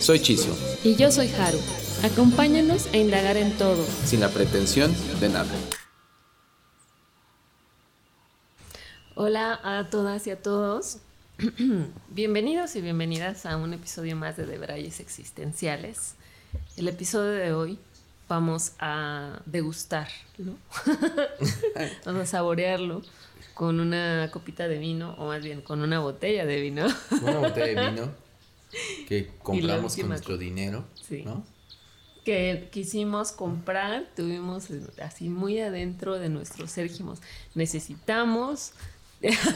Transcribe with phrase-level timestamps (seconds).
[0.00, 0.56] Soy Chiso.
[0.84, 1.58] Y yo soy Haru.
[2.04, 3.82] Acompáñanos a indagar en todo.
[4.04, 5.50] Sin la pretensión de nada.
[9.14, 10.98] Hola a todas y a todos.
[12.10, 16.14] Bienvenidos y bienvenidas a un episodio más de Debrayes Existenciales.
[16.76, 17.78] El episodio de hoy
[18.28, 20.56] vamos a degustarlo,
[22.04, 23.02] vamos a saborearlo
[23.54, 26.86] con una copita de vino, o más bien con una botella de vino.
[27.22, 28.25] Una botella de vino
[29.08, 30.86] que compramos con nuestro dinero,
[31.24, 31.44] ¿no?
[32.24, 34.66] que quisimos comprar, tuvimos
[35.00, 37.20] así muy adentro de nuestro ser, dijimos,
[37.54, 38.72] necesitamos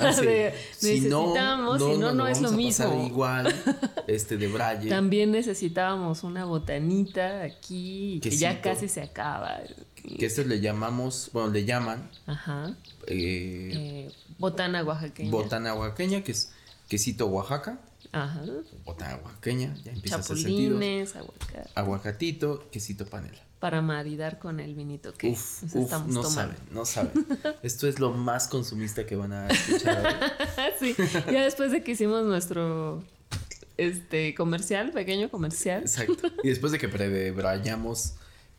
[0.01, 3.07] Ah, si necesitamos, no, si no, no, es lo mismo.
[3.07, 3.55] igual,
[4.07, 4.89] este de Braille.
[4.89, 9.61] También necesitábamos una botanita aquí, que ya casi se acaba.
[9.95, 12.09] Que esto le llamamos, bueno, le llaman.
[12.27, 12.75] Ajá.
[13.07, 15.31] Eh, eh, botana oaxaqueña.
[15.31, 16.53] Botana oaxaqueña, que es
[16.89, 17.79] quesito Oaxaca.
[18.13, 18.43] Ajá.
[18.85, 20.77] Botana oaxaqueña, ya empieza a hacer sentido.
[20.77, 21.71] aguacate.
[21.75, 27.13] Aguacatito, quesito panela para maridar con el vinito que uf, uf, no saben, no saben.
[27.63, 30.33] Esto es lo más consumista que van a escuchar.
[30.81, 30.97] sí,
[31.31, 33.05] ya después de que hicimos nuestro
[33.77, 35.83] este comercial, pequeño comercial.
[35.83, 36.29] Exacto.
[36.43, 38.15] Y después de que prebrayamos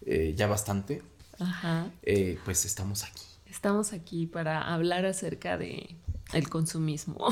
[0.05, 1.02] eh, ya bastante,
[1.39, 1.89] Ajá.
[2.03, 3.23] Eh, pues estamos aquí.
[3.47, 5.95] Estamos aquí para hablar acerca de
[6.33, 7.27] el consumismo.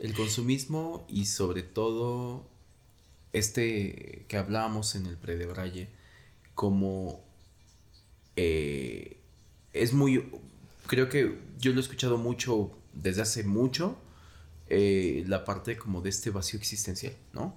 [0.00, 2.46] el consumismo y sobre todo
[3.32, 5.88] este que hablábamos en el predebraye
[6.54, 7.24] como
[8.36, 9.20] eh,
[9.72, 10.30] es muy,
[10.86, 13.96] creo que yo lo he escuchado mucho desde hace mucho,
[14.68, 17.54] eh, la parte como de este vacío existencial, ¿no?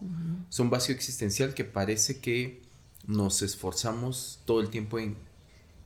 [0.50, 2.62] Es un vacío existencial que parece que
[3.06, 5.16] nos esforzamos todo el tiempo en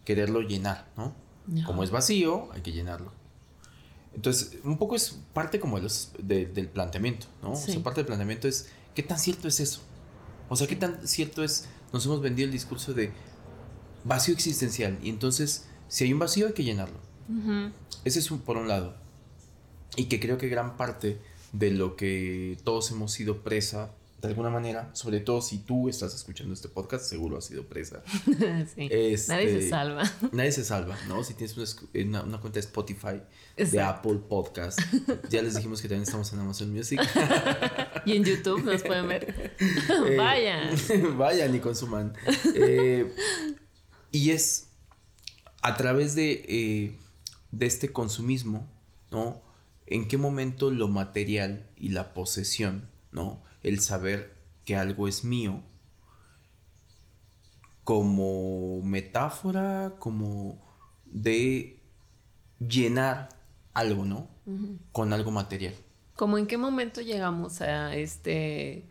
[0.05, 1.13] quererlo llenar, ¿no?
[1.65, 3.11] Como es vacío, hay que llenarlo.
[4.13, 7.53] Entonces, un poco es parte como del planteamiento, ¿no?
[7.53, 9.81] O sea, parte del planteamiento es, ¿qué tan cierto es eso?
[10.49, 13.11] O sea, ¿qué tan cierto es nos hemos vendido el discurso de
[14.03, 14.97] vacío existencial.
[15.01, 16.99] Y entonces, si hay un vacío, hay que llenarlo.
[18.03, 18.95] Ese es un, por un lado.
[19.95, 21.19] Y que creo que gran parte
[21.53, 26.13] de lo que todos hemos sido presa, de alguna manera, sobre todo si tú estás
[26.13, 28.03] escuchando este podcast, seguro has sido presa.
[28.75, 28.87] sí.
[28.87, 30.03] nadie se este, salva.
[30.31, 31.23] Nadie se salva, ¿no?
[31.23, 33.23] Si tienes una, una, cuenta de Spotify,
[33.57, 34.79] de Apple Podcast,
[35.29, 37.01] ya les dijimos que también estamos en Amazon Music.
[38.05, 39.57] y en YouTube nos pueden ver.
[40.07, 41.17] Eh, vayan.
[41.17, 42.13] vayan y consuman.
[42.55, 43.13] Eh,
[44.11, 44.67] y es
[45.61, 46.99] a través de, eh,
[47.51, 48.69] de este consumismo,
[49.11, 49.41] ¿no?
[49.85, 53.41] En qué momento lo material y la posesión, ¿no?
[53.63, 54.35] El saber
[54.65, 55.63] que algo es mío,
[57.83, 60.61] como metáfora, como
[61.05, 61.79] de
[62.59, 63.29] llenar
[63.73, 64.27] algo, ¿no?
[64.91, 65.73] Con algo material.
[66.15, 68.85] ¿Cómo en qué momento llegamos a este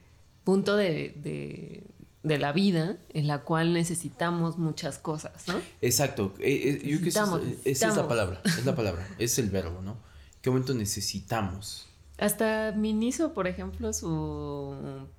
[0.44, 1.84] punto de,
[2.22, 5.54] la vida en la cual necesitamos muchas cosas, ¿no?
[5.80, 6.34] Exacto.
[6.41, 9.98] Eh, eh, esa, es la palabra, es la palabra, es el verbo, ¿no?
[10.42, 11.89] ¿Qué momento necesitamos?
[12.20, 14.76] Hasta Miniso, por ejemplo, su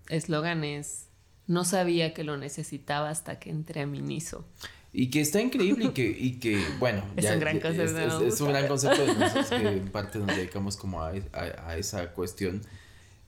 [0.07, 1.07] eslogan es
[1.47, 4.45] no sabía que lo necesitaba hasta que entré a Miniso.
[4.93, 8.25] Y que está increíble y que, y que bueno, es un gran concepto.
[8.25, 12.13] Es, un gran concepto de nosotros que en parte nos dedicamos como a, a, esa
[12.13, 12.61] cuestión,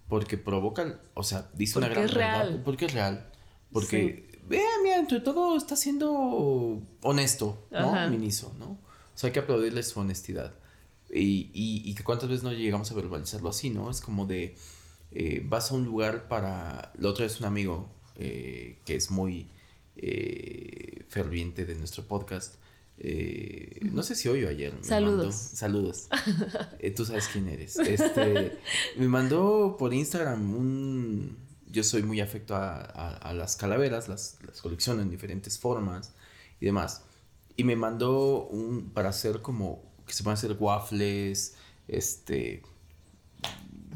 [0.07, 2.62] porque provoca, o sea, dice una gran es real.
[2.63, 3.28] Porque es real.
[3.72, 8.09] Porque, vea, mira, entre todo está siendo honesto, ¿no?
[8.09, 8.66] Miniso, ¿no?
[8.66, 10.53] O sea, hay que aplaudirle su honestidad.
[11.13, 13.91] Y, y, y, que cuántas veces no llegamos a verbalizarlo así, ¿no?
[13.91, 14.56] Es como de,
[15.12, 19.48] eh, vas a un lugar para, la otra vez un amigo eh, que es muy
[19.95, 22.56] eh, ferviente de nuestro podcast.
[22.98, 24.74] Eh, no sé si hoy o ayer.
[24.81, 25.36] saludos.
[25.36, 26.07] saludos.
[26.80, 27.77] Eh, tú sabes quién eres.
[27.77, 28.57] Este,
[28.98, 31.38] me mandó por Instagram un...
[31.68, 36.13] Yo soy muy afecto a, las calaveras, las, las, colecciono en diferentes formas
[36.59, 37.04] y demás.
[37.56, 41.55] Y me mandó un para hacer como que se pueden hacer waffles,
[41.88, 42.61] este...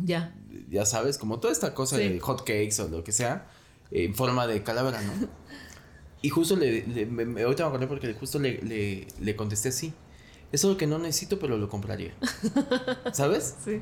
[0.04, 0.36] Ya.
[0.70, 3.50] Ya sabes, como toda esta cosa de hot cakes o lo que sea,
[3.92, 5.14] en forma de calavera, ¿no?
[6.22, 9.94] Y justo le, me, ahorita me acordé porque justo le, le, contesté así.
[10.52, 12.16] Es algo que no necesito, pero lo compraría.
[13.14, 13.56] ¿Sabes?
[13.64, 13.82] Sí.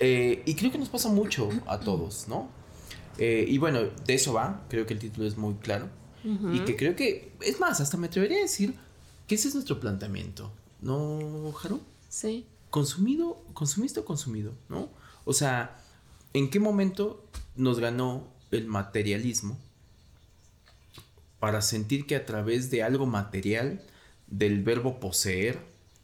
[0.00, 2.50] Eh, y creo que nos pasa mucho a todos, ¿no?
[3.18, 5.88] Eh, y bueno, de eso va, creo que el título es muy claro.
[6.52, 8.74] Y que creo que, es más, hasta me atrevería a decir
[9.28, 11.80] que ese es nuestro planteamiento, ¿no, Jaro?
[12.08, 12.46] Sí.
[12.70, 14.90] Consumido, consumiste o consumido, ¿no?
[15.24, 15.78] O sea,
[16.32, 17.24] ¿en qué momento
[17.56, 19.58] nos ganó el materialismo
[21.38, 23.82] para sentir que a través de algo material,
[24.26, 25.60] del verbo poseer,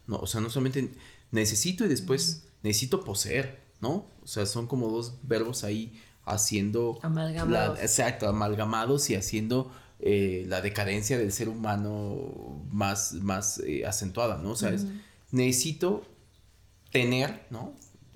[0.06, 0.92] no, o sea, no solamente
[1.30, 4.06] necesito y después necesito poseer, ¿no?
[4.22, 6.98] O sea, son como dos verbos ahí haciendo...
[7.02, 7.80] Amalgamados.
[7.80, 9.72] exacto, amalgamados y haciendo
[10.04, 14.50] eh, la decadencia del ser humano más, más eh, acentuada, ¿no?
[14.50, 14.84] O sea, es,
[15.30, 16.04] necesito
[16.90, 17.72] tener, ¿no?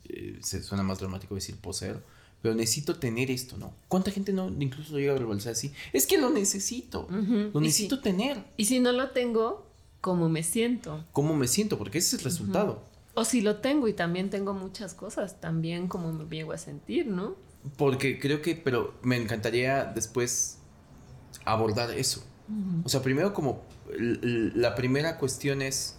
[0.08, 2.02] Eh, se suena más dramático decir poseer,
[2.42, 3.72] pero necesito tener esto, ¿no?
[3.86, 5.72] ¿Cuánta gente no incluso llega a verbalizar así?
[5.92, 8.42] Es que lo necesito, lo necesito tener.
[8.56, 9.64] Y si no lo tengo,
[10.00, 11.04] ¿cómo me siento?
[11.12, 11.78] ¿Cómo me siento?
[11.78, 12.82] Porque ese es el resultado.
[13.14, 17.06] O si lo tengo y también tengo muchas cosas, también como me llego a sentir,
[17.06, 17.36] ¿no?
[17.76, 20.55] Porque creo que, pero me encantaría después
[21.44, 22.24] abordar eso.
[22.84, 25.96] O sea, primero como la primera cuestión es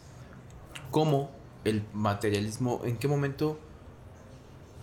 [0.91, 1.31] cómo
[1.65, 3.59] el materialismo, en qué momento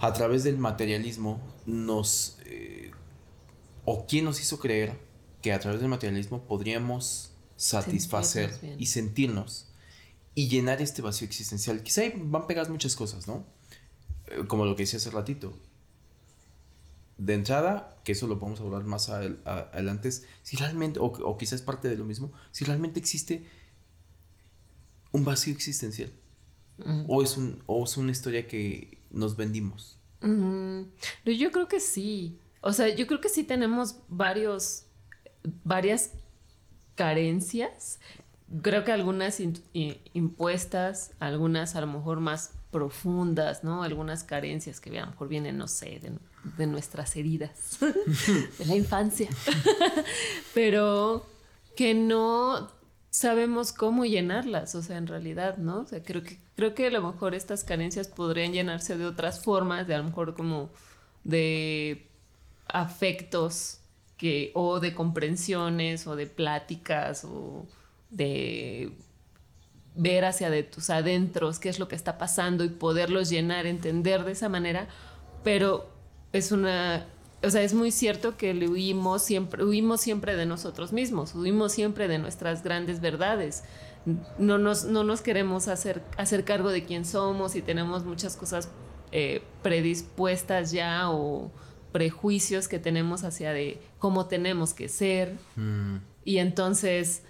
[0.01, 2.91] a través del materialismo nos, eh,
[3.85, 4.99] o quién nos hizo creer
[5.41, 9.69] que a través del materialismo podríamos satisfacer y sentirnos
[10.35, 11.83] y llenar este vacío existencial.
[11.83, 13.47] Quizá van pegadas muchas cosas, ¿no?
[14.27, 15.57] Eh, como lo que decía hace ratito.
[17.17, 20.11] De entrada, que eso lo podemos hablar más adelante,
[20.43, 23.47] si realmente, o, o quizás parte de lo mismo, si realmente existe
[25.13, 26.11] un vacío existencial.
[27.07, 29.99] o, es un, o es una historia que nos vendimos.
[30.21, 32.39] Yo creo que sí.
[32.61, 34.87] O sea, yo creo que sí tenemos varios,
[35.63, 36.13] varias
[36.97, 38.01] carencias
[38.63, 39.41] creo que algunas
[40.13, 43.83] impuestas, algunas a lo mejor más profundas, ¿no?
[43.83, 46.13] Algunas carencias que a lo mejor vienen, no sé, de,
[46.67, 47.79] nuestras heridas,
[48.59, 49.29] de la infancia,
[50.55, 51.27] pero
[51.77, 52.71] que no
[53.11, 55.81] sabemos cómo llenarlas, o sea, en realidad, ¿no?
[55.81, 59.43] O sea, creo que, creo que a lo mejor estas carencias podrían llenarse de otras
[59.43, 60.71] formas, de a lo mejor como
[61.23, 62.09] de
[62.67, 63.79] afectos
[64.17, 67.67] que, o de comprensiones, o de pláticas, o
[68.11, 68.93] de
[69.95, 74.25] ver hacia de tus adentros qué es lo que está pasando y poderlos llenar, entender
[74.25, 74.89] de esa manera,
[75.45, 75.94] pero
[76.35, 77.07] es una,
[77.45, 81.73] o sea, es muy cierto que le huimos siempre, huimos siempre de nosotros mismos, huimos
[81.73, 83.63] siempre de nuestras grandes verdades.
[84.39, 88.69] No nos, no nos queremos hacer, hacer cargo de quién somos y tenemos muchas cosas
[89.13, 91.51] eh, predispuestas ya o
[91.93, 95.37] prejuicios que tenemos hacia de cómo tenemos que ser.
[95.57, 95.99] Mm.
[96.25, 97.23] Y entonces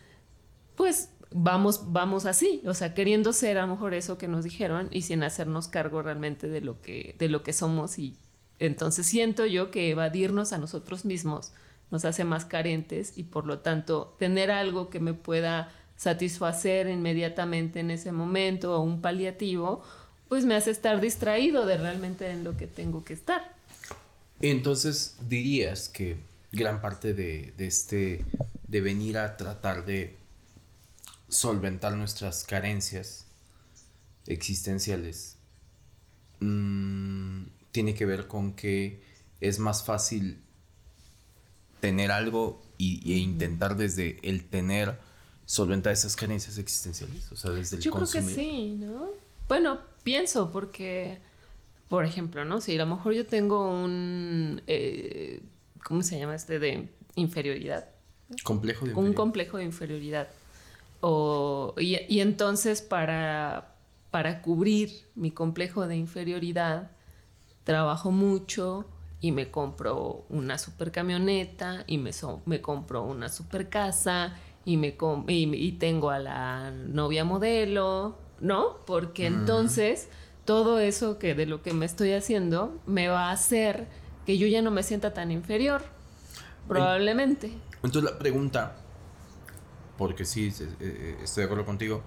[0.77, 4.89] pues vamos, vamos así, o sea, queriendo ser a lo mejor eso que nos dijeron
[4.91, 8.17] y sin hacernos cargo realmente de lo que, de lo que somos y
[8.59, 11.53] entonces siento yo que evadirnos a nosotros mismos
[11.91, 17.81] nos hace más carentes y por lo tanto tener algo que me pueda satisfacer inmediatamente
[17.81, 19.83] en ese momento o un paliativo,
[20.29, 23.55] pues me hace estar distraído de realmente en lo que tengo que estar.
[24.41, 26.17] Entonces dirías que
[26.51, 28.25] gran parte de, de este,
[28.67, 30.17] de venir a tratar de
[31.29, 33.27] solventar nuestras carencias
[34.27, 35.37] existenciales
[36.41, 39.03] mm, tiene que ver con que
[39.41, 40.39] es más fácil
[41.81, 44.97] tener algo y, e intentar desde el tener
[45.45, 49.09] solventar esas carencias existenciales, o sea, desde el Yo creo que sí, ¿no?
[49.49, 51.19] Bueno, pienso porque,
[51.89, 52.61] por ejemplo, ¿no?
[52.61, 55.43] Si a lo mejor yo tengo un, eh,
[55.83, 56.61] ¿cómo se llama este?
[56.61, 57.89] De inferioridad.
[58.45, 60.29] Complejo de Un complejo de inferioridad
[61.79, 63.75] y, entonces para,
[64.11, 66.91] para cubrir mi complejo de inferioridad,
[67.65, 68.87] trabajo mucho
[69.21, 72.11] y me compro una super camioneta y me,
[72.45, 74.97] me compro una super casa y, me
[75.29, 78.79] y, tengo a la novia modelo, ¿no?
[78.87, 80.09] Porque entonces
[80.45, 83.89] todo eso que de lo que me estoy haciendo me va a hacer
[84.27, 85.83] que yo ya no me sienta tan inferior,
[86.69, 87.53] probablemente.
[87.83, 88.77] Entonces la pregunta
[89.97, 90.53] porque sí,
[91.23, 92.03] estoy de acuerdo contigo.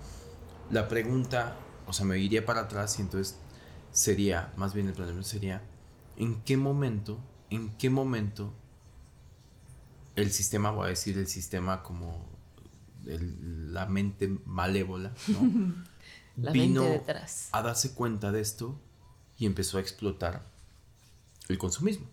[0.72, 3.38] La pregunta, o sea, me iría para atrás y entonces
[3.98, 5.64] sería, más bien el planteamiento sería,
[6.18, 8.54] ¿en qué momento, en qué momento
[10.16, 12.30] el sistema, voy a decir el sistema como
[13.06, 15.74] la mente malévola, ¿no?
[16.38, 17.50] la vino detrás.
[17.52, 18.80] a darse cuenta de esto
[19.40, 20.46] y empezó a explotar
[21.50, 22.06] el consumismo.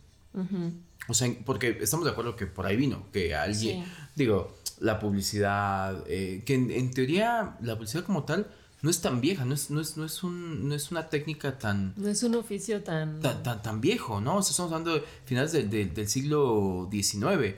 [1.06, 3.84] O sea, porque estamos de acuerdo que por ahí vino, que alguien,
[4.16, 8.50] digo, la publicidad, eh, que en, teoría la publicidad como tal
[8.84, 11.58] no es tan vieja, no es, no es, no es, un, no es una técnica
[11.58, 11.94] tan...
[11.96, 13.18] No es un oficio tan...
[13.20, 14.36] Tan, tan, tan viejo, ¿no?
[14.36, 17.54] O sea, estamos hablando de finales de- de- del siglo XIX.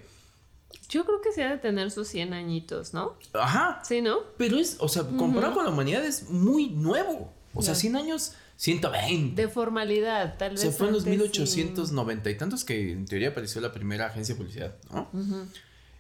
[0.89, 3.17] Yo creo que se ha de tener sus 100 añitos, ¿no?
[3.35, 3.83] Ajá.
[3.85, 4.19] Sí, ¿no?
[4.39, 7.33] Pero es, o sea, comparado con la humanidad es muy nuevo.
[7.55, 7.81] O sea, Ya.
[7.81, 9.43] 100 años, 120.
[9.43, 10.61] De formalidad, tal vez.
[10.61, 11.59] Se fue en los antes sí.
[11.65, 15.09] 1890 y tantos que en teoría apareció la primera agencia de publicidad, ¿no?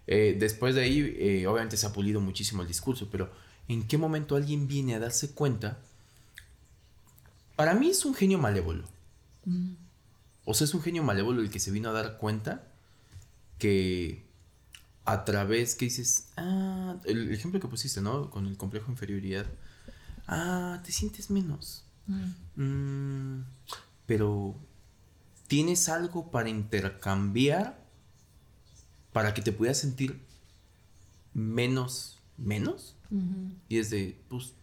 [0.06, 3.28] Eh, después de ahí, eh, obviamente se ha pulido muchísimo el discurso, pero
[3.68, 5.78] ¿en qué momento alguien viene a darse cuenta?
[7.56, 8.84] Para mí es un genio malévolo.
[10.44, 12.64] O sea, es un genio malévolo el que se vino a dar cuenta
[13.58, 14.24] que
[15.04, 18.30] a través que dices, ah, el ejemplo que pusiste, ¿no?
[18.30, 19.46] Con el complejo de inferioridad,
[20.26, 21.84] ah, te sientes menos.
[22.56, 23.40] Mm,
[24.06, 24.54] pero
[25.46, 27.84] tienes algo para intercambiar
[29.12, 30.20] para que te pudieras sentir
[31.32, 32.95] menos, menos.
[33.68, 34.54] Y es de, pues,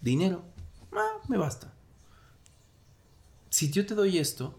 [0.00, 0.44] dinero,
[0.92, 1.72] ah, me basta.
[3.50, 4.58] Si yo te doy esto,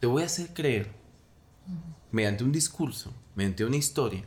[0.00, 0.92] te voy a hacer creer,
[2.10, 4.24] mediante un discurso, mediante una historia,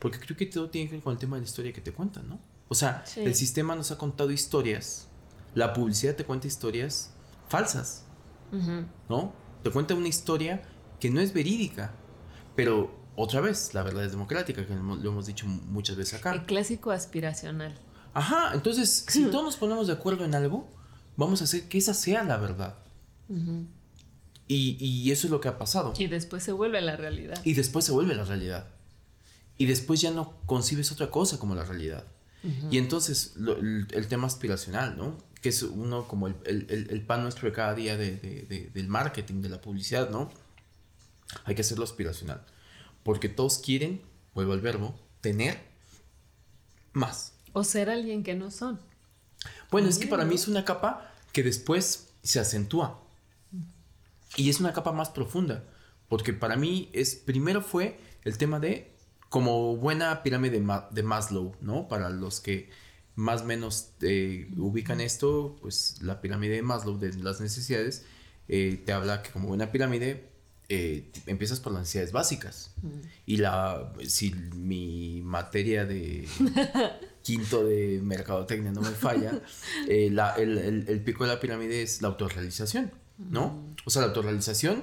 [0.00, 1.92] porque creo que todo tiene que ver con el tema de la historia que te
[1.92, 2.38] cuentan, ¿no?
[2.68, 3.20] O sea, Sí.
[3.20, 5.08] el sistema nos ha contado historias,
[5.54, 7.12] la publicidad te cuenta historias
[7.48, 8.04] falsas.
[9.10, 9.34] ¿no?
[9.62, 10.62] Te cuenta una historia
[11.00, 11.92] que no es verídica,
[12.56, 16.32] pero otra vez, la verdad es democrática, que lo hemos- dicho muchas veces acá.
[16.32, 17.74] El clásico aspiracional.
[18.14, 20.68] Ajá, entonces, si todos nos ponemos de acuerdo en algo,
[21.16, 22.78] vamos a hacer que esa sea la verdad.
[23.28, 23.66] Ujú.
[24.46, 25.92] Y, y eso es lo que ha pasado.
[25.98, 27.38] Y después se vuelve la realidad.
[27.44, 28.68] Y después se vuelve la realidad.
[29.58, 32.04] Y después ya no concibes otra cosa como la realidad.
[32.70, 35.18] Y entonces lo- el, el tema aspiracional, ¿no?
[35.42, 38.42] Que es uno como el, el- el- el pan nuestro de cada día de- de-
[38.48, 40.30] de- del marketing, de la publicidad, ¿no?
[41.44, 42.40] Hay que hacerlo aspiracional.
[43.08, 44.02] Porque todos quieren,
[44.34, 45.58] vuelvo al verbo, tener
[46.92, 47.32] más.
[47.54, 48.78] O ser alguien que no son.
[49.70, 53.00] Bueno, es que para mí es una capa que después se acentúa.
[54.36, 55.64] Y es una capa más profunda.
[56.06, 58.92] Porque para mí es, primero fue el tema de,
[59.30, 61.88] como buena pirámide de, Ma- de Maslow, ¿no?
[61.88, 62.68] Para los que
[63.14, 68.04] más o menos eh, ubican esto, pues la pirámide de Maslow de las necesidades,
[68.48, 70.28] eh, te habla que como buena pirámide,
[70.70, 72.74] eh, empiezas por las necesidades básicas.
[73.26, 76.28] Y la, si mi materia de
[77.22, 79.40] quinto de mercadotecnia no me falla,
[79.88, 83.74] eh, la- el, el- el pico de la pirámide es la autorrealización, ¿no?
[83.84, 84.82] O sea, la autorrealización,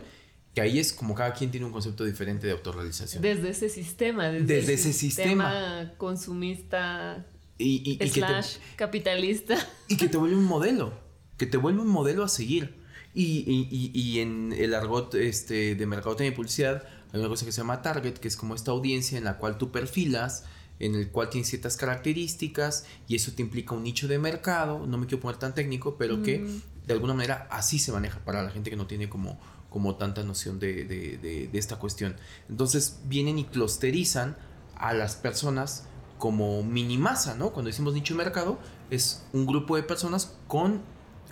[0.53, 3.21] que ahí es como cada quien tiene un concepto diferente de autorrealización.
[3.21, 4.29] Desde ese sistema.
[4.29, 5.93] Desde, ese sistema.
[5.97, 7.25] consumista,
[7.57, 9.55] y, y- y que te, slash, capitalista.
[9.87, 10.93] y que te vuelve un modelo,
[11.37, 12.83] que te vuelve un modelo a seguir.
[13.15, 17.53] Y, y- y- en el argot este, de mercadotecnia y publicidad hay una cosa que
[17.53, 20.43] se llama target, que es como esta audiencia en la cual tú perfilas,
[20.79, 24.97] en el cual tienes ciertas características y eso te implica un nicho de mercado, no
[24.97, 26.45] me quiero poner tan técnico, pero que
[26.85, 30.21] de alguna manera así se maneja para la gente que no tiene como, como tanta
[30.23, 32.17] noción de, de- de- de esta cuestión.
[32.49, 34.35] Entonces vienen y clusterizan
[34.75, 35.85] a las personas
[36.17, 37.51] como minimasa, ¿no?
[37.53, 40.81] Cuando decimos nicho de mercado, es un grupo de personas con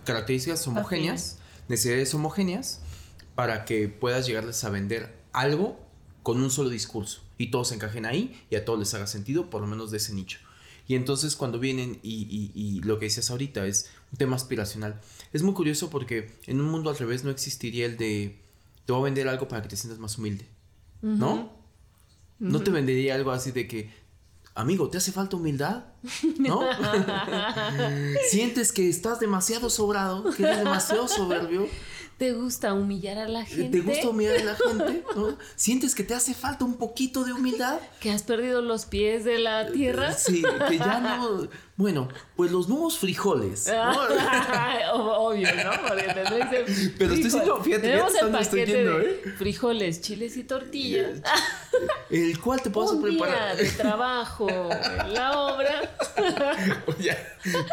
[0.05, 2.81] características homogéneas, necesidades homogéneas,
[3.35, 5.79] para que puedas llegarles a vender algo
[6.21, 7.21] con un solo discurso.
[7.37, 9.97] Y todos se encajen ahí y a todos les haga sentido, por lo menos de
[9.97, 10.39] ese nicho.
[10.87, 14.99] Y entonces cuando vienen y, y- y lo que decías ahorita es un tema aspiracional.
[15.31, 18.37] Es muy curioso porque en un mundo al revés no existiría el de
[18.85, 20.45] te voy a vender algo para que te sientas más humilde.
[21.01, 21.51] ¿No?
[22.39, 23.89] No te vendería algo así de que,
[24.55, 25.83] amigo, ¿te hace falta humildad?
[26.39, 26.61] ¿No?
[28.29, 31.67] Sientes que estás demasiado sobrado, que eres demasiado soberbio.
[32.17, 33.79] ¿Te gusta humillar a la gente?
[33.79, 35.03] ¿Te gusta humillar a la gente?
[35.15, 35.35] ¿no?
[35.55, 37.79] ¿Sientes que te hace falta un poquito de humildad?
[37.99, 40.13] ¿Que has perdido los pies de la tierra?
[40.13, 41.49] Sí, que ya no.
[41.75, 43.67] Bueno, pues los nuevos frijoles.
[44.93, 45.71] Obvio, ¿no?
[45.87, 49.21] Porque Pero estoy siendo- fíjate, Tenemos el dónde estoy paquete yendo, de ¿eh?
[49.37, 51.21] frijoles, chiles y tortillas.
[52.11, 53.57] El cual te puedo preparar.
[53.57, 55.95] día de trabajo en la obra.
[56.85, 57.17] Oye,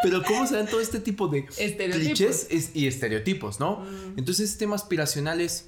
[0.03, 1.43] pero ¿cómo se dan todo este tipo de.
[1.43, 1.91] Mm.
[1.93, 3.85] clichés y estereotipos, no?
[4.17, 5.67] Entonces, este tema aspiracional es,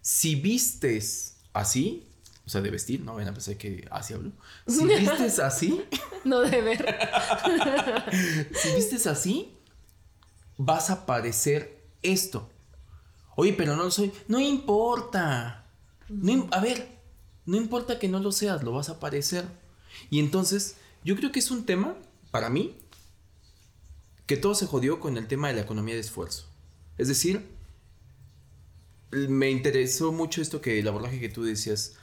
[0.00, 2.07] si vistes así,
[2.48, 4.32] o sea, de vestir, no vayan a pensar que así hablo.
[4.66, 5.84] Si vistes así,
[6.24, 6.98] No de ver.
[8.54, 9.54] si vistes así,
[10.56, 12.48] vas a parecer esto.
[13.36, 14.10] Oye, pero no lo soy.
[14.28, 15.66] No importa.
[16.08, 16.88] No a ver,
[17.44, 19.44] no importa que no lo seas, lo vas a parecer.
[20.08, 21.98] Y entonces, yo creo que es un tema,
[22.30, 22.78] para mí,
[24.24, 26.46] que todo se jodió con el tema de la economía de esfuerzo.
[26.96, 27.46] Es decir,
[29.10, 31.98] me interesó mucho esto que el abordaje que tú decías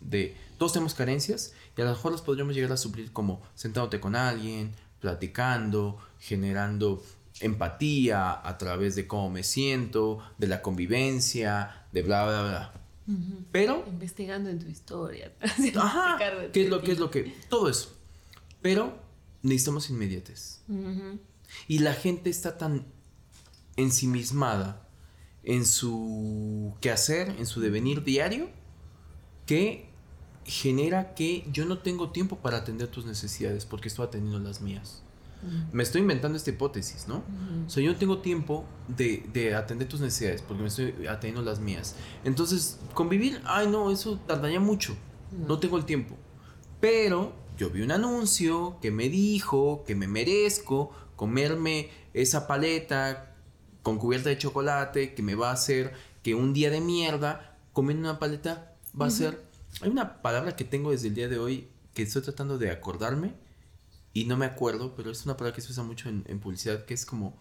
[0.00, 4.00] de, todos tenemos carencias y a lo mejor las podríamos llegar a suplir como sentándote
[4.00, 7.02] con alguien, platicando, generando
[7.40, 12.72] empatía a través de cómo me siento, de la convivencia, de bla, bla, bla.
[13.50, 13.84] Pero...
[13.88, 15.32] Investigando en tu historia.
[15.76, 16.18] Ajá.
[16.52, 17.34] ¿Qué es, lo, ¿Qué es lo que...?
[17.48, 17.96] Todo eso.
[18.62, 18.98] Pero
[19.42, 20.62] necesitamos inmediates.
[21.66, 22.86] Y la gente está tan
[23.76, 24.86] ensimismada
[25.42, 28.50] en su quehacer, en su devenir diario,
[29.50, 29.84] que
[30.44, 35.02] genera que yo no tengo tiempo para atender tus necesidades porque estoy atendiendo las mías.
[35.72, 37.24] Me estoy inventando esta hipótesis, ¿no?
[37.66, 41.58] O sea, yo no tengo tiempo de, atender tus necesidades porque me estoy atendiendo las
[41.58, 41.96] mías.
[42.22, 44.96] Entonces, convivir, ay no, eso tardaría mucho.
[45.32, 46.14] No tengo el tiempo.
[46.78, 53.34] Pero yo vi un anuncio que me dijo que me merezco comerme esa paleta
[53.82, 55.92] con cubierta de chocolate que me va a hacer
[56.22, 59.48] que un día de mierda comiendo una paleta va a ser...
[59.82, 63.34] Hay una palabra que tengo desde el día de hoy que estoy tratando de acordarme
[64.12, 66.94] y no me acuerdo, pero es una palabra que se usa mucho en, publicidad que
[66.94, 67.38] es como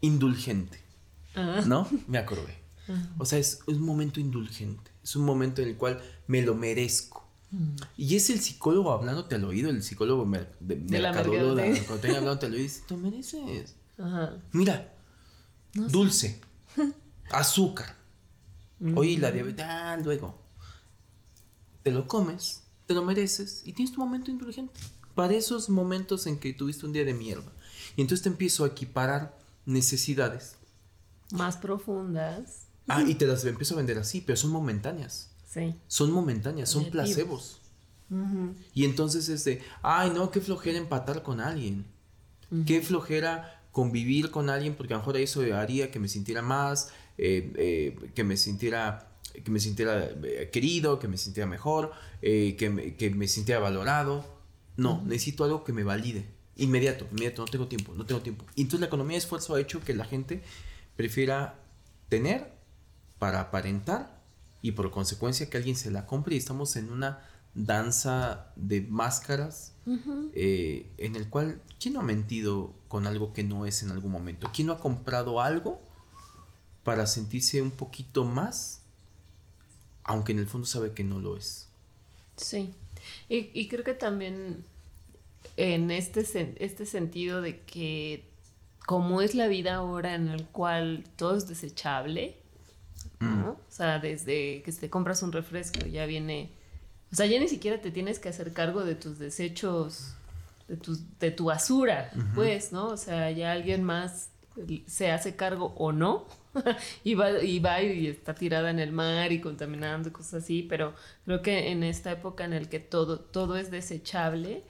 [0.00, 0.80] indulgente.
[1.34, 1.62] Ah.
[1.66, 1.88] ¿No?
[2.08, 2.66] Me acordé.
[3.18, 4.90] O sea, es, un momento indulgente.
[5.02, 7.26] Es un momento en el cual me lo merezco.
[7.50, 7.74] Mm.
[7.96, 12.08] Y es el psicólogo hablándote al oído, el psicólogo de, de, de la cuando te
[12.08, 13.74] hablándote al oído, dice, te mereces.
[14.52, 14.94] Mira,
[15.74, 16.40] dulce,
[17.30, 17.95] azúcar.
[18.94, 20.38] Oye, la diabetes, ah, luego.
[21.82, 24.80] Te lo comes, te lo mereces y tienes tu momento indulgente
[25.16, 27.50] para esos momentos en que tuviste un día de mierda.
[27.96, 30.56] Y entonces te empiezo a equiparar necesidades.
[31.32, 32.66] Más profundas.
[32.86, 35.30] Ah, y te las empiezo a vender así, pero son momentáneas.
[35.48, 35.74] Sí.
[35.88, 37.60] Son momentáneas, son placebos.
[38.74, 41.86] Y entonces es de, ay no, qué flojera empatar con alguien.
[42.66, 46.90] Qué flojera convivir con alguien porque a lo mejor eso haría que me sintiera más,
[47.18, 49.12] eh, eh, que me sintiera
[49.44, 51.92] que me sintiera eh, querido, que me sintiera mejor,
[52.22, 54.24] que, me, que me sintiera valorado.
[54.78, 56.24] No, necesito algo que me valide.
[56.56, 58.46] Inmediato, inmediato, no tengo tiempo, no tengo tiempo.
[58.54, 60.42] Y entonces la economía de esfuerzo ha hecho que la gente
[60.96, 61.54] prefiera
[62.08, 62.50] tener
[63.18, 64.22] para aparentar
[64.62, 67.20] y por consecuencia que alguien se la compre y estamos en una
[67.54, 69.74] danza de máscaras
[70.34, 74.12] eh, en el cual, ¿quién no ha mentido con algo que no es en algún
[74.12, 74.50] momento?
[74.52, 75.80] ¿Quién no ha comprado algo
[76.86, 78.80] para sentirse un poquito más,
[80.04, 81.66] aunque en el fondo sabe que no lo es?
[82.36, 82.72] Sí.
[83.28, 84.62] Y, creo que también
[85.56, 88.24] en este, este sentido de que
[88.86, 92.36] como es la vida ahora en el cual todo es desechable,
[93.18, 93.50] ¿no?
[93.50, 96.52] O sea, desde que te compras un refresco ya viene,
[97.10, 100.14] o sea, ya ni siquiera te tienes que hacer cargo de tus desechos,
[100.68, 102.86] de tu, de tu basura, pues, ¿no?
[102.86, 104.28] O sea, ya alguien más
[104.86, 106.26] se hace cargo o no
[107.04, 110.62] y, va, y va y está tirada en el mar y contaminando y cosas así,
[110.62, 114.62] pero creo que en esta época en el que todo, todo es desechable,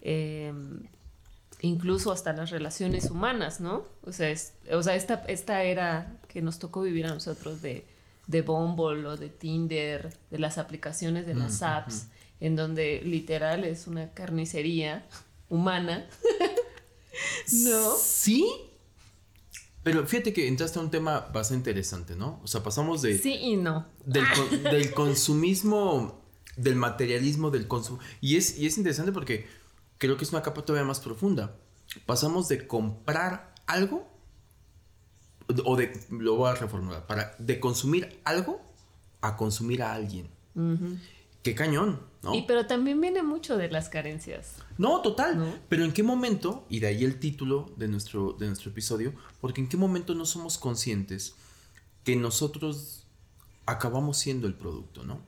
[0.00, 0.82] em,
[1.60, 3.84] incluso hasta las relaciones humanas, ¿no?
[4.02, 4.34] O sea,
[4.72, 7.84] o sea esta, esta era que nos tocó vivir a nosotros de,
[8.26, 12.06] de Bumble o de Tinder, de las aplicaciones de las apps,
[12.40, 15.06] en donde literal es una carnicería
[15.48, 16.06] humana.
[17.52, 17.96] ¿No?
[17.96, 18.46] Sí,
[19.84, 22.40] pero fíjate que entraste a un tema bastante interesante, ¿no?
[22.42, 23.18] O sea, pasamos de...
[23.18, 23.86] Sí y no.
[24.06, 24.24] Del,
[24.62, 26.24] del consumismo,
[26.56, 27.98] del materialismo, del consumo.
[28.22, 29.46] Y es, y es interesante porque
[29.98, 31.56] creo que es una capa todavía más profunda.
[32.06, 34.08] Pasamos de comprar algo,
[35.64, 38.62] o de, lo voy a reformular, para, de consumir algo
[39.20, 40.30] a consumir a alguien.
[41.42, 42.34] Qué cañón, ¿no?
[42.34, 44.56] Y pero también viene mucho de las carencias.
[44.78, 45.60] No, total.
[45.68, 49.60] Pero en qué momento, y de ahí el título de nuestro, de nuestro episodio, porque
[49.60, 51.34] en qué momento no somos conscientes
[52.02, 53.04] que nosotros
[53.66, 55.20] acabamos siendo el producto, ¿no?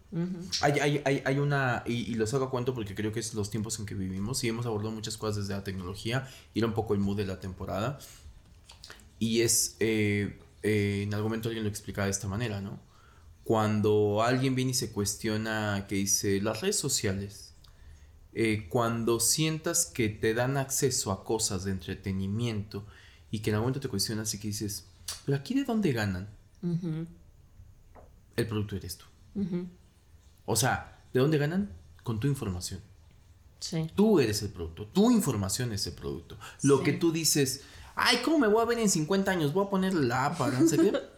[0.61, 3.79] hay, hay, hay, hay, una, y, los hago cuento porque creo que es los tiempos
[3.79, 6.93] en que vivimos y hemos abordado muchas cosas desde la tecnología, y era un poco
[6.93, 7.99] el mood de la temporada,
[9.19, 12.79] y es, eh, eh, en algún momento alguien lo explicaba de esta manera, ¿no?
[13.47, 17.55] Cuando alguien viene y se cuestiona que dice las redes sociales,
[18.33, 22.85] eh, cuando sientas que te dan acceso a cosas de entretenimiento
[23.31, 24.87] y que en algún momento te cuestionas y que dices,
[25.25, 26.29] pero aquí de dónde ganan?
[28.35, 29.05] El producto eres tú.
[30.45, 31.71] O sea, ¿de dónde ganan?
[32.03, 32.81] Con tu información.
[33.61, 33.89] Sí.
[33.95, 36.37] Tú eres el producto, tu información es el producto.
[36.63, 37.63] Lo que tú dices,
[37.95, 39.53] ay, ¿cómo me voy a ver en 50 años?
[39.53, 40.93] Voy a poner la para no sé qué.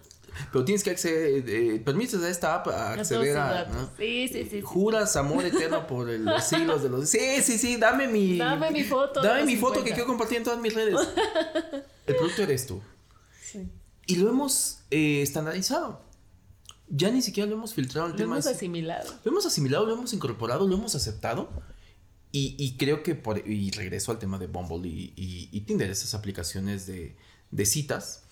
[0.53, 3.67] Pero tienes que acceder, eh, permites a esta app a acceder a...
[3.97, 4.61] Sí, sí, sí.
[4.61, 7.09] Juras amor eterno por los siglos de los...
[7.09, 8.39] Sí, sí, sí, dame mi...
[8.39, 9.23] Dame mi foto.
[9.23, 10.97] Dame mi foto que quiero compartir en todas mis redes.
[12.07, 12.81] El producto eres tú.
[13.43, 13.69] Sí.
[14.07, 16.01] Y lo hemos eh, estandarizado.
[16.89, 18.09] Ya ni siquiera lo hemos filtrado.
[18.09, 19.13] El lo hemos asimilado.
[19.25, 21.51] Lo hemos asimilado, lo hemos incorporado, lo hemos aceptado.
[22.31, 26.87] Y, creo que por, y regreso al tema de Bumble y, y, Tinder, esas aplicaciones
[26.87, 27.17] de,
[27.51, 28.25] de citas,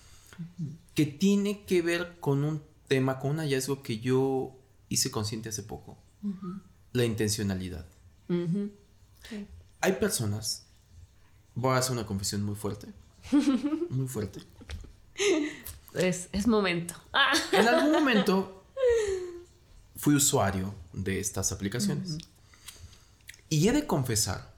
[0.93, 4.55] que tiene que ver con un tema, con un hallazgo que yo
[4.89, 5.97] hice consciente hace poco.
[6.93, 7.85] La intencionalidad.
[9.81, 10.65] Hay personas,
[11.55, 12.87] voy a hacer una confesión muy fuerte,
[13.89, 14.41] muy fuerte.
[15.93, 16.93] Es, es momento.
[17.51, 18.65] En algún momento
[19.95, 22.17] fui usuario de estas aplicaciones.
[23.49, 24.53] Y he de confesar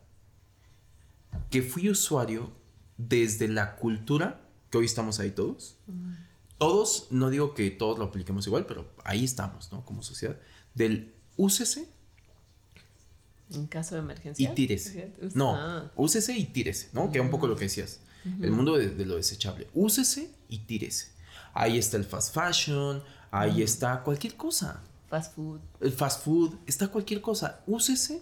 [1.49, 2.51] que fui usuario
[2.97, 5.77] desde la cultura, que hoy estamos ahí todos.
[6.57, 9.85] Todos, no digo que todos lo apliquemos igual, pero ahí estamos, ¿no?
[9.85, 10.37] Como sociedad.
[10.73, 11.87] Del úsese.
[13.51, 14.51] En caso de emergencia.
[14.51, 15.13] Y tírese.
[15.33, 15.91] No, ah.
[15.95, 17.11] úsese y tírese, ¿no?
[17.11, 18.01] Que es un poco lo que decías.
[18.41, 19.67] El mundo de, lo desechable.
[19.73, 21.13] Úsese y tírese.
[21.53, 23.01] Ahí está el fast fashion,
[23.31, 24.83] ahí está cualquier cosa.
[25.07, 25.59] Fast food.
[25.79, 27.63] El fast food, está cualquier cosa.
[27.65, 28.21] Úsese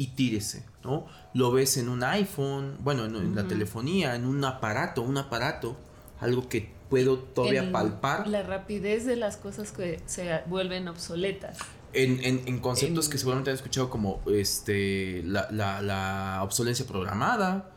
[0.00, 1.06] y tírese, ¿no?
[1.34, 5.76] Lo ves en un iPhone, bueno, en, la telefonía, en un aparato, un aparato,
[6.20, 8.26] algo que puedo todavía palpar.
[8.26, 11.58] La rapidez de las cosas que se vuelven obsoletas.
[11.92, 17.76] En, conceptos que seguramente han escuchado como este la, obsolencia programada,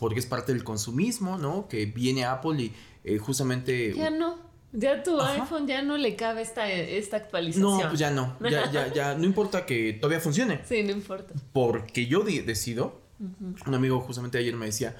[0.00, 1.68] porque es parte del consumismo, ¿no?
[1.68, 3.94] Que viene Apple y eh, justamente...
[3.94, 4.49] Ya no.
[4.72, 7.78] Ya tu iPhone ya no le cabe esta, esta actualización.
[7.78, 8.36] No, pues ya no.
[8.40, 9.14] Ya, ya, ya.
[9.16, 10.60] No importa que todavía funcione.
[10.64, 11.34] Sí, no importa.
[11.52, 13.00] Porque yo decido.
[13.66, 14.96] Un amigo justamente ayer me decía.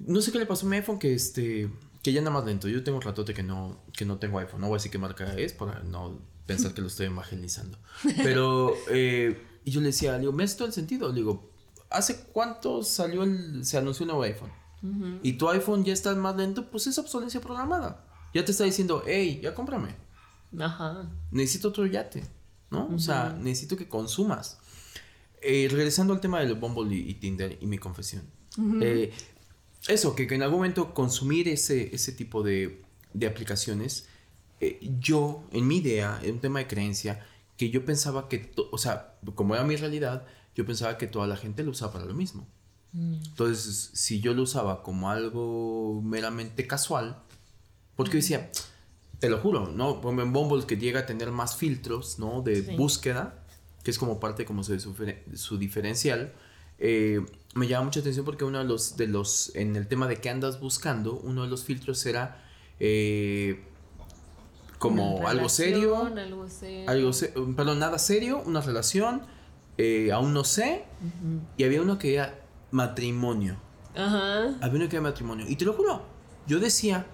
[0.00, 1.70] No sé qué le pasó a mi iPhone que este.
[2.02, 2.68] Que ya anda más lento.
[2.68, 4.60] Yo tengo un ratote que no, que no tengo iPhone.
[4.60, 7.78] No voy a decir qué marca es para no pensar que lo estoy evangelizando.
[8.22, 8.74] Pero.
[8.90, 11.08] Eh, y yo le decía, le digo, me hace todo el sentido.
[11.10, 11.50] Le digo,
[11.90, 13.64] ¿hace cuánto salió el.
[13.66, 14.52] se anunció un nuevo iPhone?
[15.24, 19.02] Y tu iPhone ya está más lento, pues es obsolencia programada ya te está diciendo,
[19.06, 19.94] hey, ya cómprame.
[20.58, 21.10] Ajá.
[21.30, 22.24] Necesito otro yate,
[22.70, 22.88] ¿no?
[22.94, 24.58] O sea, necesito que consumas.
[25.40, 28.22] Eh, regresando al tema del Bumble y, Tinder y mi confesión.
[28.80, 29.12] Eh,
[29.86, 34.06] eso, que, en algún momento consumir ese, ese tipo de, de aplicaciones,
[34.60, 37.24] eh, yo, en mi idea, en un tema de creencia,
[37.56, 41.36] que yo pensaba que, o sea, como era mi realidad, yo pensaba que toda la
[41.36, 42.46] gente lo usaba para lo mismo.
[42.92, 43.14] Mm.
[43.14, 47.22] Entonces, si yo lo usaba como algo meramente casual,
[47.98, 48.48] porque yo decía,
[49.18, 50.00] te lo juro, ¿no?
[50.08, 52.42] En Bumble que llega a tener más filtros, ¿no?
[52.42, 53.44] De búsqueda,
[53.82, 54.78] que es como parte como su,
[55.34, 56.32] su diferencial.
[56.78, 60.18] Eh, me llama mucha atención porque uno de los, de los, en el tema de
[60.18, 62.40] qué andas buscando, uno de los filtros era
[62.78, 63.64] eh,
[64.78, 67.10] como algo serio, algo serio, algo
[67.56, 69.22] perdón, nada serio, una relación,
[69.76, 70.84] eh, aún no sé,
[71.56, 73.56] y había uno que era matrimonio.
[73.96, 74.56] Ajá.
[74.60, 75.46] Había uno que era matrimonio.
[75.48, 76.04] Y te lo juro,
[76.46, 77.04] yo decía,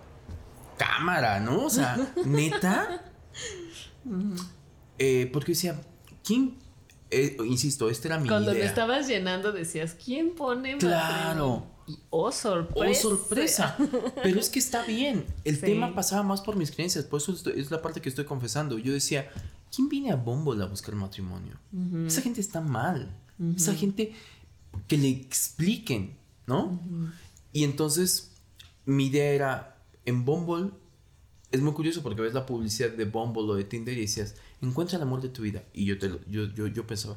[0.77, 1.65] cámara, ¿no?
[1.65, 3.03] O sea, neta.
[4.99, 5.81] Eh, porque decía,
[6.25, 6.59] ¿quién?
[7.11, 11.67] Eh, insisto, esta era mi Cuando me estabas llenando decías, ¿quién pone Claro.
[11.87, 13.07] Y, oh, sorpresa.
[13.07, 13.77] Oh, sorpresa.
[14.23, 15.27] Pero es que está bien.
[15.45, 17.05] El tema pasaba más por mis creencias.
[17.05, 18.79] Por eso es la parte que estoy confesando.
[18.79, 19.31] Yo decía,
[19.75, 21.59] ¿quién viene a Bumble a buscar matrimonio?
[22.07, 23.15] Esa gente está mal.
[23.57, 24.15] Esa gente
[24.89, 26.81] que le expliquen, ¿no?
[27.53, 28.33] Y entonces
[28.87, 29.74] mi idea era,
[30.05, 30.71] en Bumble
[31.51, 34.97] es muy curioso porque ves la publicidad de Bumble o de Tinder y decías, encuentra
[34.97, 35.63] el amor de tu vida.
[35.73, 37.17] Y yo, te yo, yo, yo pensaba,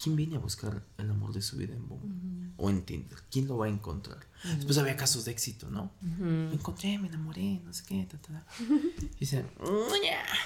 [0.00, 2.52] ¿quién viene a buscar el amor de su vida en Bumble?
[2.58, 3.18] O en Tinder.
[3.30, 4.18] ¿Quién lo va a encontrar?
[4.44, 5.90] Después había casos de éxito, ¿no?
[6.00, 8.46] Me encontré, me enamoré, no sé qué, ta, ta.
[8.60, 9.46] Y dicen,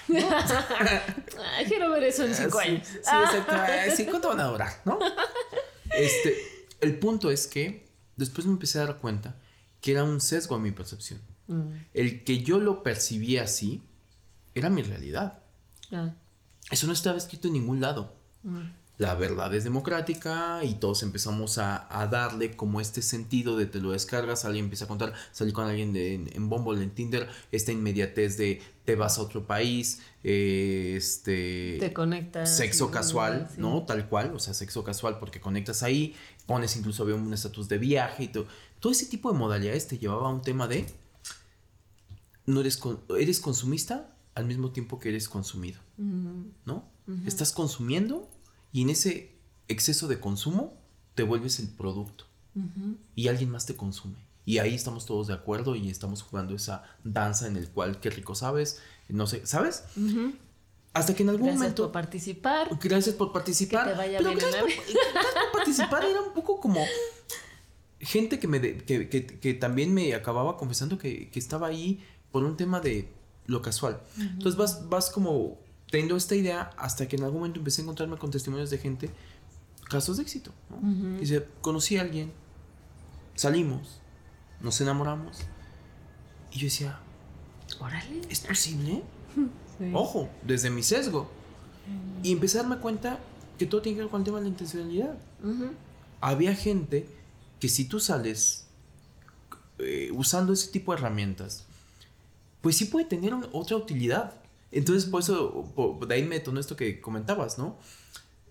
[1.68, 2.86] quiero ver eso en cinco años.
[2.86, 4.10] Sí, exacto.
[4.10, 4.98] ¿Cuánto van a durar, no?
[5.92, 6.36] Este,
[6.80, 9.34] el punto es que después me empecé a dar cuenta
[9.80, 11.20] que era un sesgo a mi percepción.
[11.50, 11.72] Mm.
[11.92, 13.82] El que yo lo percibía así
[14.54, 15.40] era mi realidad.
[15.92, 16.14] Ah.
[16.70, 18.14] Eso no estaba escrito en ningún lado.
[18.44, 18.80] Mm.
[18.98, 23.92] La verdad es democrática y todos empezamos a, darle como este sentido de te lo
[23.92, 27.72] descargas, alguien empieza a contar, salí con alguien de, en, en Bumble, en Tinder, esta
[27.72, 31.78] inmediatez de te vas a otro país, eh, este...
[31.80, 32.54] Te conectas.
[32.54, 33.84] Sexo casual, ¿no?
[33.86, 38.24] Tal cual, o sea, sexo casual porque conectas ahí, pones incluso un estatus de viaje
[38.24, 38.48] y todo.
[38.80, 40.84] Todo ese tipo de modalidades te llevaba a un tema de
[42.46, 42.80] no eres,
[43.18, 45.80] eres consumista al mismo tiempo que eres consumido,
[46.64, 46.88] ¿no?
[47.26, 48.30] Estás consumiendo
[48.72, 50.80] y en ese exceso de consumo
[51.14, 52.24] te vuelves el producto
[53.14, 54.18] y alguien más te consume.
[54.44, 58.10] Y ahí estamos todos de acuerdo y estamos jugando esa danza en el cual qué
[58.10, 59.84] rico sabes, no sé, ¿sabes?
[60.92, 61.82] Hasta que en algún gracias momento.
[61.82, 62.78] Gracias por participar.
[62.82, 63.84] Gracias por participar.
[63.84, 66.80] Que te vaya bien gracias, por, gracias por participar era un poco como
[68.00, 72.56] gente que me que, que, también me acababa confesando que, que, estaba ahí por un
[72.56, 73.08] tema de
[73.46, 74.00] lo casual.
[74.18, 75.58] Entonces vas, vas como
[75.90, 79.10] teniendo esta idea hasta que en algún momento empecé a encontrarme con testimonios de gente
[79.88, 80.52] casos de éxito.
[80.70, 81.18] ¿no?
[81.18, 82.32] Dice, conocí a alguien,
[83.34, 84.00] salimos,
[84.60, 85.38] nos enamoramos.
[86.52, 87.00] Y yo decía,
[87.78, 88.22] Órale.
[88.28, 89.02] ¿es posible?
[89.80, 89.90] Sí.
[89.94, 91.30] Ojo, desde mi sesgo.
[92.22, 93.18] Y empecé a darme cuenta
[93.58, 95.16] que todo tiene que ver con el tema de la intencionalidad.
[96.20, 97.08] Había gente
[97.58, 98.66] que si tú sales
[99.78, 101.64] eh, usando ese tipo de herramientas,
[102.60, 104.34] pues sí puede tener un- otra utilidad.
[104.72, 107.78] Entonces, por eso, por- de ahí me detonó esto que comentabas, ¿no?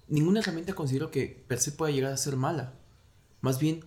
[0.08, 2.74] Ninguna herramienta considero que per se pueda llegar a ser mala.
[3.42, 3.86] Más bien,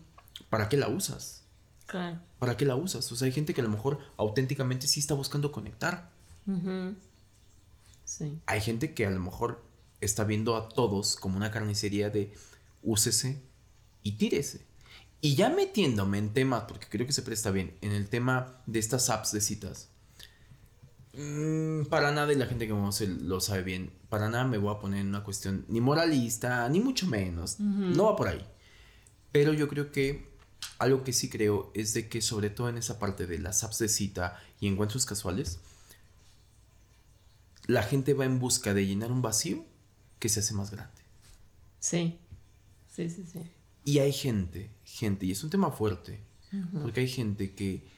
[0.48, 1.42] ¿para qué la usas?
[1.87, 2.20] Claro.
[2.38, 3.11] ¿Para qué la usas?
[3.12, 6.11] O sea, hay gente que a lo mejor auténticamente sí está buscando conectar.
[6.46, 6.94] Ujú.
[8.04, 8.38] Sí.
[8.46, 9.62] Hay gente que a lo mejor
[10.00, 12.32] está viendo a todos como una carnicería de
[12.82, 13.40] úsese
[14.02, 14.64] y tírese.
[15.20, 18.78] Y ya metiéndome en temas, porque creo que se presta bien, en el tema de
[18.80, 19.88] estas apps de citas.
[21.14, 24.59] Mm, para nada, y la gente que me conoce lo sabe bien, para nada me
[24.59, 27.59] voy a poner en una cuestión ni moralista, ni mucho menos.
[27.61, 28.44] No va por ahí.
[29.31, 30.33] Pero yo creo que
[30.79, 33.79] algo que sí creo es de que sobre todo en esa parte de las apps
[33.79, 35.61] de cita y encuentros casuales,
[37.66, 39.64] la gente va en busca de llenar un vacío
[40.18, 41.03] que se hace más grande.
[41.81, 42.18] Sí.
[42.88, 43.40] Sí, sí, sí.
[43.85, 46.20] Y hay gente, gente, y es un tema fuerte,
[46.83, 47.88] porque hay gente que...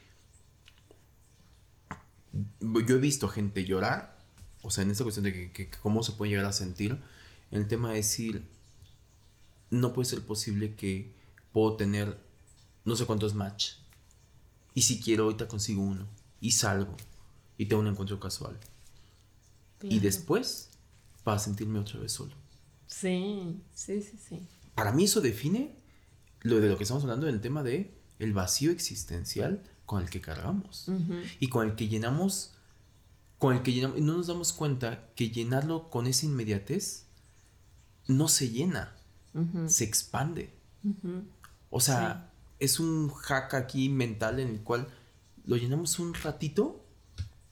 [2.61, 4.19] Yo he visto gente llorar,
[4.63, 6.99] o sea, en esta cuestión de que, que- que cómo se puede llegar a sentir,
[7.51, 8.47] en el tema de decir,
[9.71, 11.13] no puede ser posible que
[11.53, 12.19] puedo tener
[12.85, 13.73] no sé cuántos match,
[14.75, 16.07] y si quiero ahorita consigo uno,
[16.41, 16.97] y salgo,
[17.57, 18.59] y tengo un encuentro casual,
[19.83, 20.71] y después
[21.23, 22.35] para sentirme otra vez solo.
[22.87, 24.47] Sí, sí, sí, sí.
[24.75, 25.75] Para mí eso define
[26.43, 30.21] lo de lo que estamos hablando del tema de el vacío existencial con el que
[30.21, 30.89] cargamos.
[31.41, 32.55] Y con el que llenamos
[33.39, 37.05] con el que llenamos y no nos damos cuenta que llenarlo con esa inmediatez
[38.07, 38.97] no se llena,
[39.67, 40.55] se expande.
[41.69, 44.89] O sea, es un hack aquí mental en el cual
[45.45, 46.87] lo llenamos un ratito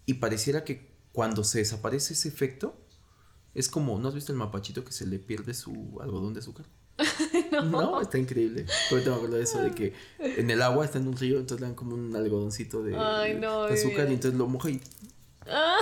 [0.07, 2.79] y pareciera que cuando se desaparece ese efecto
[3.55, 6.67] es como, ¿no has visto el mapachito que se le pierde su algodón de azúcar?
[7.65, 8.01] no.
[8.01, 8.67] está increíble.
[8.91, 11.61] Ahorita me acuerdo de eso, de que en el agua está en un río, entonces
[11.61, 14.81] le dan como un algodoncito de, Ay, no, de azúcar y entonces lo moja y
[15.49, 15.79] Ah.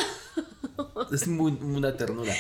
[1.13, 2.33] es muy, una ternura.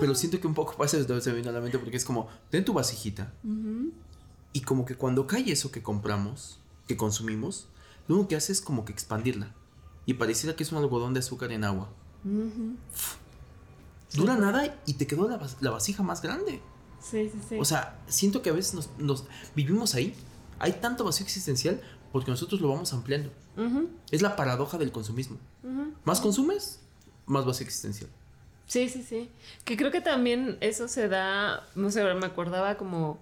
[0.00, 2.04] Pero siento que un poco pasa eso se me vino a la mente porque es
[2.04, 3.92] como, ten tu vasijita Ujú.
[4.52, 7.66] y como que cuando cae eso que compramos, que consumimos,
[8.08, 9.52] lo único que hace es como que expandirla.
[10.06, 11.88] Y pareciera que es un algodón de azúcar en agua.
[14.14, 16.60] Dura nada y te quedó la, vas- la vasija más grande.
[17.02, 17.56] Sí, sí, sí.
[17.58, 20.14] O sea, siento que a veces nos, nos vivimos ahí.
[20.58, 21.80] Hay tanto vacío existencial
[22.12, 23.30] porque nosotros lo vamos ampliando.
[23.56, 25.38] Ujú, Es la paradoja del consumismo.
[25.62, 25.92] ujú.
[26.04, 26.80] Más consumes,
[27.26, 28.10] más vacío existencial.
[28.66, 29.28] Sí, sí, sí.
[29.64, 33.18] Que creo que también eso se da, no sé, me acordaba como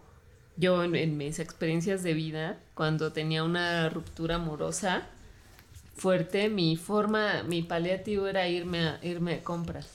[0.56, 5.06] yo en, en mis experiencias de vida, cuando tenía una ruptura amorosa
[5.96, 9.88] fuerte, mi forma, mi paliativo era irme a, irme de compras.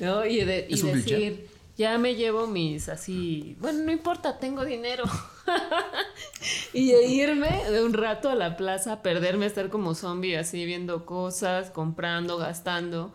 [0.00, 0.24] ¿no?
[0.24, 1.46] Y, de- y ¿Es un cliché?
[1.78, 5.04] Ya me llevo mis así, bueno, no importa, tengo dinero.
[6.72, 11.70] y irme de un rato a la plaza, perderme, estar como zombie así viendo cosas,
[11.70, 13.12] comprando, gastando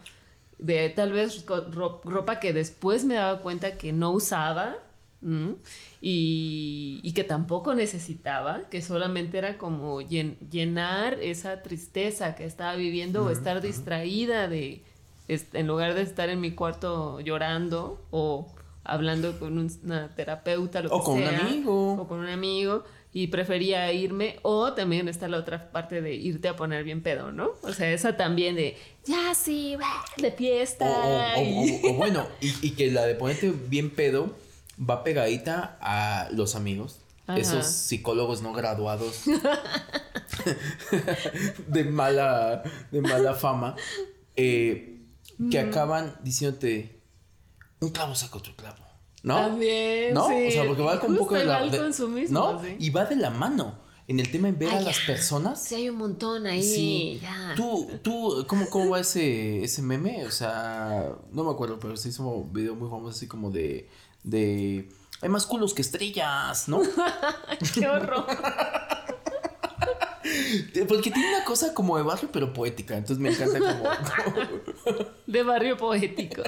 [0.59, 4.77] de tal vez ropa que después me daba cuenta que no usaba
[6.01, 12.75] y, y que tampoco necesitaba, que solamente era como llen- llenar esa tristeza que estaba
[12.75, 14.83] viviendo o estar distraída de,
[15.27, 20.89] en lugar de estar en mi cuarto llorando o hablando con un- una terapeuta lo
[20.91, 21.93] O que con un amigo.
[21.93, 22.83] o con un amigo
[23.13, 27.31] y prefería irme o también está la otra parte de irte a poner bien pedo,
[27.31, 27.51] ¿no?
[27.61, 29.77] O sea, esa también de ya sí,
[30.17, 30.89] de fiesta.
[30.89, 34.35] o- o- y- o- o bueno, y, y que la de ponerte bien pedo
[34.77, 36.99] va pegadita a los amigos.
[37.25, 37.39] Ajá.
[37.39, 39.21] Esos psicólogos no graduados
[41.67, 43.75] de mala, de mala fama.
[44.35, 44.92] eh,
[45.51, 47.01] que acaban diciéndote
[47.79, 48.77] un clavo saca otro clavo.
[49.23, 49.35] ¿No?
[49.37, 50.27] También, ¿No?
[50.27, 50.47] sí.
[50.47, 51.65] O sea, porque va con un poco de la.
[51.65, 52.61] de- consumismo, ¿No?
[52.61, 52.75] sí.
[52.79, 53.81] Y va de la mano.
[54.05, 55.05] En el tema de ver a Ay, las ya.
[55.07, 55.63] personas.
[55.63, 56.61] Sí, hay un montón ahí.
[56.61, 57.19] Sí.
[57.21, 57.53] ya.
[57.55, 60.25] Tú, tú, ¿cómo, cómo va ese, ese meme?
[60.25, 63.89] O sea, no me acuerdo, pero se hizo un video muy famoso así como de,
[64.23, 64.89] de,
[65.21, 66.81] hay más culos que estrellas, ¿no?
[67.73, 68.25] Qué horror.
[70.87, 73.83] Porque tiene una cosa como de barrio, pero poética, entonces me encanta como,
[75.33, 76.43] De barrio poético.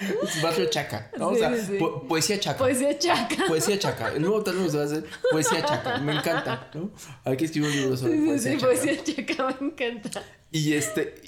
[0.00, 1.28] es barrio chaca, ¿no?
[1.28, 1.76] o Sí, sea, sí, sí.
[1.78, 2.58] po- poesía chaca.
[2.58, 3.44] Poesía chaca.
[3.46, 4.12] Poesía chaca.
[4.14, 5.98] El nuevo término se va a hacer poesía chaca.
[5.98, 6.90] Me encanta, ¿no?
[7.24, 8.66] Hay que escribir un libro sobre Sí, poesía sí, chaca.
[8.72, 10.22] poesía chaca me encanta.
[10.50, 11.20] Y este.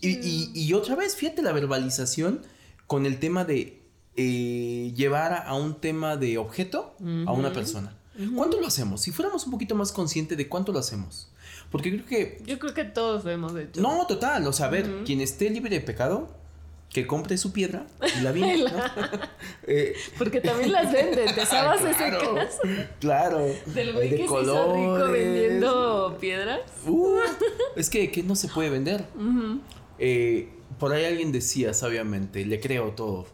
[0.00, 2.42] Y, y- y- y otra vez, fíjate la verbalización
[2.86, 3.82] con el tema de
[4.16, 7.96] eh, llevar a un tema de objeto a una persona.
[8.36, 9.00] ¿Cuánto lo hacemos?
[9.00, 11.29] Si fuéramos un poquito más conscientes de cuánto lo hacemos.
[11.70, 12.42] Porque creo que...
[12.46, 13.80] Yo creo que todos lo hemos hecho.
[13.80, 14.46] No, total.
[14.46, 16.28] O sea, a ver, quien esté libre de pecado,
[16.92, 17.86] que compre su piedra
[18.18, 18.64] y la viene.
[19.66, 23.46] Eh, Porque también las venden, ¿te sabes claro, ese Claro.
[23.66, 26.60] Del güey que se hizo rico vendiendo piedras.
[26.86, 27.18] Uh,
[27.76, 29.06] es que, que, no se puede vender.
[29.98, 33.26] eh, por ahí alguien decía sabiamente, le creo todo.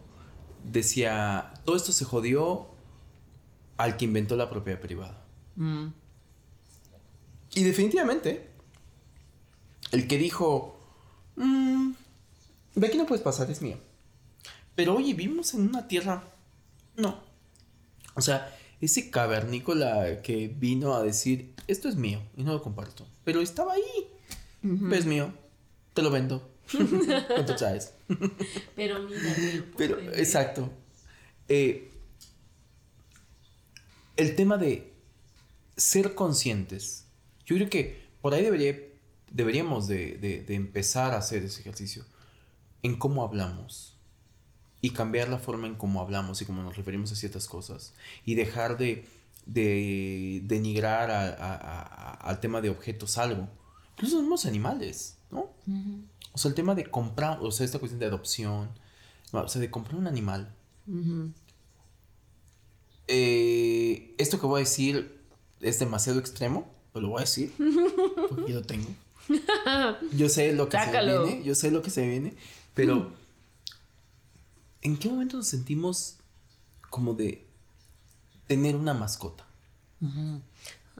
[0.65, 2.67] Decía, todo esto se jodió
[3.79, 5.25] al que inventó la propiedad privada.
[5.55, 5.87] Mm.
[7.55, 8.51] Y definitivamente,
[9.93, 10.79] el que dijo,
[11.37, 11.93] mm,
[12.75, 13.79] de aquí no puedes pasar, es mío.
[14.75, 16.25] Pero oye, vivimos en una tierra...
[16.97, 17.23] No.
[18.15, 23.07] O sea, ese cavernícola que vino a decir, esto es mío y no lo comparto.
[23.25, 24.11] Pero estaba ahí.
[24.93, 25.33] Es mío.
[25.95, 26.51] Te lo vendo.
[26.73, 27.95] ¿Cuánto traes?
[28.75, 29.21] Pero mira.
[29.77, 30.71] Pero, exacto.
[31.49, 31.91] Eh,
[34.17, 34.93] el tema de
[35.77, 37.06] ser conscientes.
[37.47, 38.77] Yo creo que por ahí debería,
[39.31, 42.05] deberíamos de, de, empezar a hacer ese ejercicio.
[42.83, 43.97] En cómo hablamos.
[44.83, 47.95] Y cambiar la forma en cómo hablamos y cómo nos referimos a ciertas cosas.
[48.25, 49.07] Y dejar de,
[49.47, 53.49] de denigrar al tema de objetos algo.
[53.93, 55.51] Incluso somos animales, ¿no?
[56.33, 58.69] O sea, el tema de comprar, o sea, esta cuestión de adopción,
[59.33, 60.55] o sea, de comprar un animal.
[63.09, 65.21] Eh, esto que voy a decir
[65.61, 67.53] es demasiado extremo, pero lo voy a decir,
[68.31, 68.89] porque lo tengo.
[70.13, 72.35] Yo sé lo que se viene, yo sé lo que se viene,
[72.73, 73.13] pero
[74.81, 76.17] ¿en qué momento nos sentimos
[76.89, 77.47] como de
[78.47, 79.47] tener una mascota?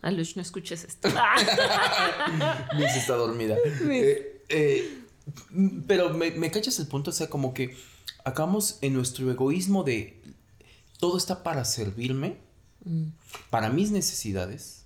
[0.03, 1.09] Alush, no escuches esto.
[2.77, 3.57] Miss está dormida.
[3.65, 5.03] Eh, eh,
[5.87, 7.75] pero me, me cachas el punto, o sea, como que
[8.23, 10.21] acabamos en nuestro egoísmo de
[10.99, 12.37] todo está para servirme,
[12.85, 13.07] mm.
[13.49, 14.86] para mis necesidades,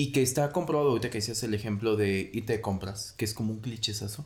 [0.00, 3.34] y que está comprobado, ahorita que decías el ejemplo de y te compras, que es
[3.34, 4.24] como un clichesazo,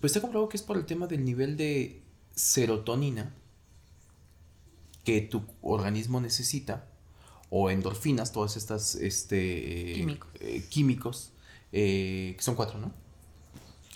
[0.00, 2.00] pues está comprobado que es por el tema del nivel de
[2.34, 3.34] serotonina
[5.04, 6.88] que tu organismo necesita,
[7.50, 11.32] o endorfinas, todas estas este, eh, químicos,
[11.72, 12.90] eh, que son cuatro, ¿no?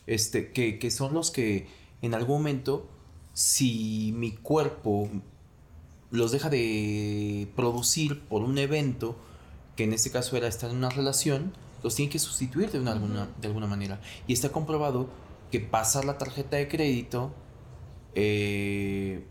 [0.07, 1.67] Este, que, que son los que
[2.03, 2.91] en algún momento,
[3.33, 5.09] si mi cuerpo
[6.11, 9.17] los deja de producir por un evento,
[9.77, 12.93] que en este caso era estar en una relación, los tiene que sustituir de, una,
[12.93, 14.01] alguna, de alguna manera.
[14.27, 15.09] Y está comprobado
[15.51, 17.35] que pasar la tarjeta de crédito
[18.15, 19.25] eh,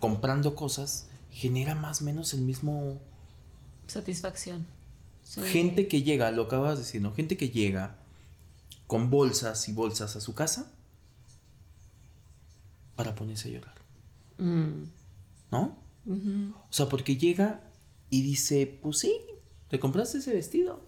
[0.00, 3.00] comprando cosas genera más o menos el mismo...
[3.86, 4.66] Satisfacción.
[5.44, 7.12] Gente que llega, lo acabas de decir, ¿no?
[7.12, 7.98] Gente que llega
[8.86, 10.72] con bolsas y bolsas a su casa
[12.96, 13.74] para ponerse a llorar.
[14.38, 14.84] Mm.
[15.50, 15.76] ¿no?
[16.06, 17.60] O sea, porque llega
[18.08, 19.14] y dice, pues sí,
[19.70, 20.80] te compraste ese vestido,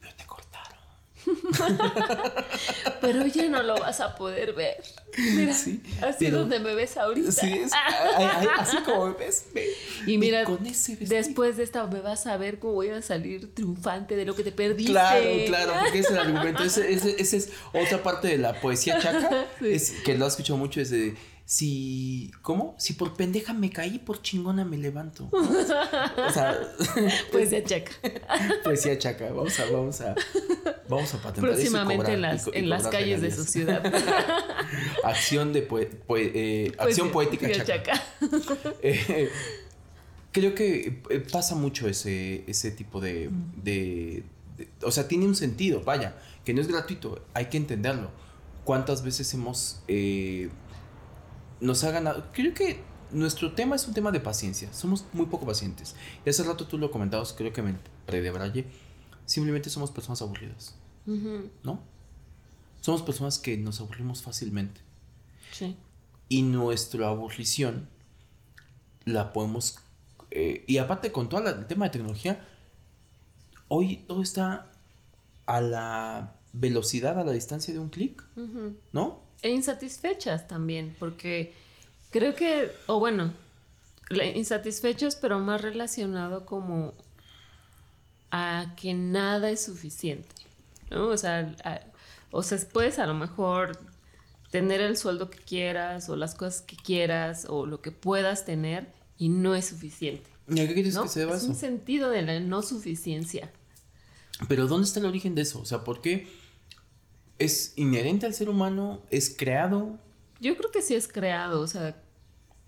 [0.00, 0.78] pero te cortaron.
[3.02, 4.82] pero ya no lo vas a poder ver.
[5.18, 7.30] Mira, así donde me ves ahorita.
[7.30, 7.60] Sí,
[8.58, 9.44] así como me ves.
[10.06, 10.44] y mira,
[11.00, 14.42] después de esta me vas a ver cómo voy a salir triunfante de lo que
[14.42, 14.92] te perdiste.
[14.92, 16.62] Claro, claro, porque ese es el argumento.
[16.62, 20.88] Esa es otra parte de la poesía chaca, es, que lo has escuchado mucho, es
[20.88, 21.14] de
[21.52, 22.74] si, ¿cómo?
[22.78, 25.28] Si por pendeja me caí, por chingona me levanto.
[25.30, 26.58] O sea,
[27.30, 27.92] poesía chaca.
[28.64, 29.30] Poesía chaca.
[29.30, 30.14] Vamos a, vamos a,
[30.88, 33.84] vamos a patentar Próximamente en las, en las calles de su ciudad.
[35.04, 35.68] acción de
[36.16, 38.02] eh, acción poética chaca.
[38.80, 39.28] Eh,
[40.32, 43.28] creo que eh, pasa mucho ese, ese tipo de,
[43.62, 44.24] de,
[44.80, 48.10] O sea, tiene un sentido, vaya, que no es gratuito, hay que entenderlo.
[48.64, 49.82] ¿Cuántas veces hemos
[51.62, 52.26] nos ha ganado.
[52.32, 54.72] Creo que nuestro tema es un tema de paciencia.
[54.72, 55.94] Somos muy poco pacientes.
[56.26, 58.66] Y hace rato tú lo comentabas, creo que me predebraye.
[59.24, 60.74] Simplemente somos personas aburridas.
[61.06, 61.80] ¿No?
[62.80, 64.80] Somos personas que nos aburrimos fácilmente.
[65.52, 65.76] Sí.
[66.28, 67.88] Y nuestra aburrición
[69.04, 69.78] la podemos.
[70.30, 72.44] Eh, y aparte, con todo el tema de tecnología,
[73.68, 74.72] hoy todo está
[75.46, 78.24] a la velocidad, a la distancia de un clic.
[78.92, 79.21] ¿No?
[79.42, 81.52] E insatisfechas también, porque
[82.10, 83.32] creo que, o bueno,
[84.34, 86.94] insatisfechos, pero más relacionado como
[88.30, 90.34] a que nada es suficiente,
[90.90, 91.08] ¿no?
[91.08, 91.54] O sea,
[92.30, 93.78] o sea, puedes a lo mejor
[94.50, 98.86] tener el sueldo que quieras o las cosas que quieras o lo que puedas tener
[99.18, 100.30] y no es suficiente.
[100.48, 103.50] ¿Y a qué quieres que se Es un sentido de la no suficiencia.
[104.48, 105.60] Pero ¿dónde está el origen de eso?
[105.60, 106.26] O sea, ¿por qué?
[107.42, 109.02] ¿Es inherente al ser humano?
[109.10, 109.98] ¿Es creado?
[110.40, 112.00] Yo creo que sí es creado, o sea,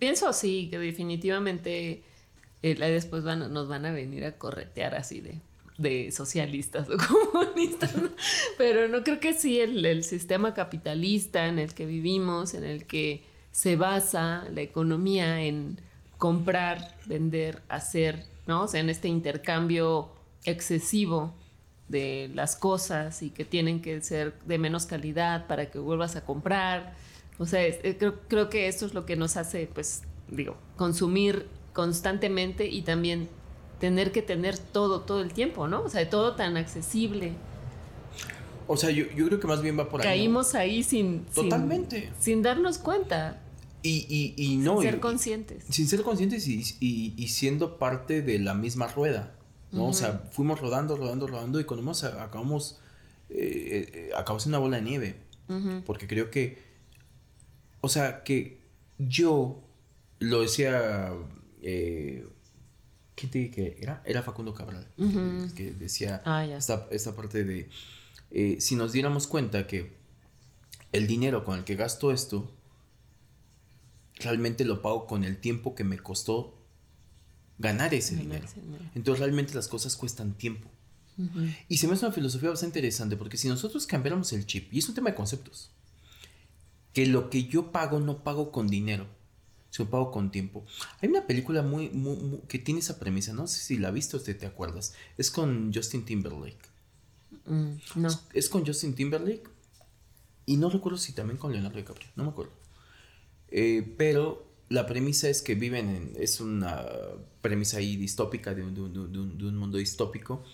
[0.00, 2.02] pienso sí, que definitivamente
[2.60, 5.40] después van, nos van a venir a corretear así de,
[5.78, 6.96] de socialistas o
[7.32, 7.94] comunistas,
[8.58, 12.84] pero no creo que sí el, el, sistema capitalista en el que vivimos, en el
[12.84, 13.22] que
[13.52, 15.80] se basa la economía en
[16.18, 18.62] comprar, vender, hacer, ¿no?
[18.62, 20.10] O sea, en este intercambio
[20.44, 21.32] excesivo
[21.88, 26.24] de las cosas y que tienen que ser de menos calidad para que vuelvas a
[26.24, 26.94] comprar.
[27.38, 31.46] O sea, eh, creo, creo que esto es lo que nos hace, pues, digo, consumir
[31.72, 33.28] constantemente y también
[33.80, 35.82] tener que tener todo, todo el tiempo, ¿no?
[35.82, 37.32] O sea, todo tan accesible.
[38.66, 40.06] O sea, yo, creo que más bien va por ahí.
[40.06, 41.24] Caímos ahí sin...
[41.26, 42.10] Totalmente.
[42.18, 43.42] Sin, darnos cuenta.
[43.82, 44.80] Y, y, no...
[44.80, 45.64] Sin ser conscientes.
[45.68, 49.34] Sin ser conscientes y, y, siendo parte de la misma rueda,
[49.74, 49.86] ¿no?
[49.86, 52.80] O sea, fuimos rodando, rodando, rodando y cuando acabamos...
[53.30, 55.16] Eh, eh, acabamos en una bola de nieve.
[55.84, 56.62] Porque creo que...
[57.80, 58.62] O sea, que
[58.98, 59.62] yo
[60.20, 61.12] lo decía
[61.60, 62.26] eh,
[63.14, 64.02] ¿Quién te que era?
[64.04, 64.86] Era Facundo Cabral,
[65.54, 67.68] que, decía ah, esta, parte de,
[68.30, 69.96] eh, si nos diéramos cuenta que
[70.92, 72.50] el dinero con el que gasto esto,
[74.16, 76.58] realmente lo pago con el tiempo que me costó
[77.58, 78.46] ganar ese dinero.
[78.94, 80.68] Entonces realmente las cosas cuestan tiempo.
[81.68, 84.78] Y se me hace una filosofía bastante interesante, porque si nosotros cambiáramos el chip, y
[84.78, 85.70] es un tema de conceptos,
[86.92, 89.06] que lo que yo pago no pago con dinero,
[89.70, 90.64] se pago con tiempo.
[91.00, 91.90] Hay una película muy,
[92.48, 94.94] que tiene esa premisa, no sé si la viste o te, te acuerdas.
[95.18, 96.56] Es con Justin Timberlake.
[97.46, 98.08] Mm, no.
[98.32, 99.42] Es, con Justin Timberlake
[100.46, 102.52] y no recuerdo si también con Leonardo DiCaprio, no me acuerdo.
[103.48, 106.84] Eh, pero la premisa es que viven en, es una
[107.40, 110.44] premisa ahí distópica de un, de un, mundo distópico,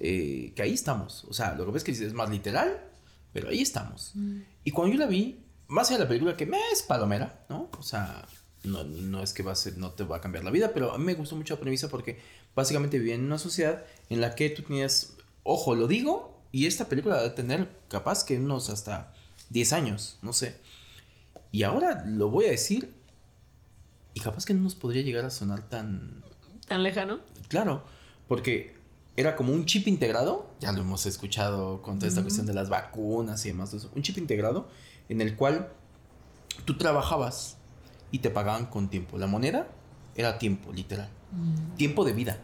[0.00, 1.24] eh, que ahí estamos.
[1.24, 2.84] O sea, lo que ves que es más literal,
[3.32, 4.12] pero ahí estamos.
[4.14, 4.40] Mm.
[4.64, 7.70] Y cuando yo la vi, más allá de la película que me es palomera, ¿no?
[7.78, 8.26] O sea,
[8.64, 10.92] no, no es que va a ser, no te va a cambiar la vida, pero
[10.92, 12.18] a mí me gustó mucho la premisa porque
[12.54, 16.88] básicamente vivía en una sociedad en la que tú tenías, ojo, lo digo, y esta
[16.88, 19.12] película va a tener capaz que unos hasta
[19.50, 20.56] 10 años, no sé.
[21.52, 22.94] Y ahora lo voy a decir,
[24.18, 26.24] y capaz que no nos podría llegar a sonar tan...
[26.66, 27.20] ¿Tan lejano?
[27.46, 27.84] Claro,
[28.26, 28.74] porque
[29.16, 32.68] era como un chip integrado, ya lo hemos escuchado con toda esta cuestión de las
[32.68, 34.68] vacunas y demás, un chip integrado
[35.08, 35.68] en el cual
[36.64, 37.58] tú trabajabas
[38.10, 39.18] y te pagaban con tiempo.
[39.18, 39.68] La moneda
[40.16, 41.08] era tiempo, literal.
[41.30, 41.76] Mm.
[41.76, 42.40] Tiempo de vida.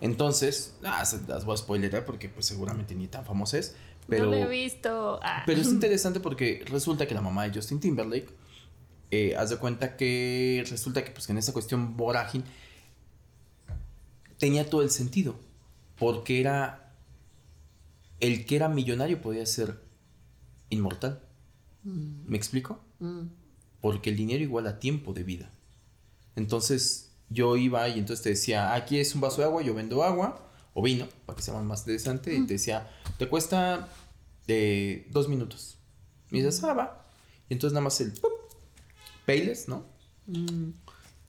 [0.00, 3.76] Entonces, ah, las voy a spoilerar porque pues seguramente ni tan famosa es.
[4.08, 5.20] Pero, no lo he visto.
[5.22, 5.44] Ah.
[5.46, 8.28] Pero es interesante porque resulta que la mamá de Justin Timberlake,
[9.10, 12.44] eh, haz de cuenta que resulta que pues que en esta cuestión vorágine
[14.38, 15.36] tenía todo el sentido.
[15.96, 16.94] Porque era,
[18.20, 19.80] el que era millonario podía ser
[20.70, 21.22] inmortal.
[21.84, 22.26] Mm.
[22.26, 22.80] ¿Me explico?
[22.98, 23.44] Mm
[23.84, 25.50] porque el dinero iguala tiempo de vida.
[26.36, 30.02] Entonces yo iba y entonces te decía, aquí es un vaso de agua, yo vendo
[30.02, 33.90] agua o vino, para que sea más interesante, y te decía, te cuesta
[34.46, 35.76] eh, dos minutos.
[36.30, 37.06] Y dices, ah, va.
[37.50, 38.14] Y entonces nada más el
[39.26, 39.86] Payles, ¿no?
[40.26, 40.70] Mm.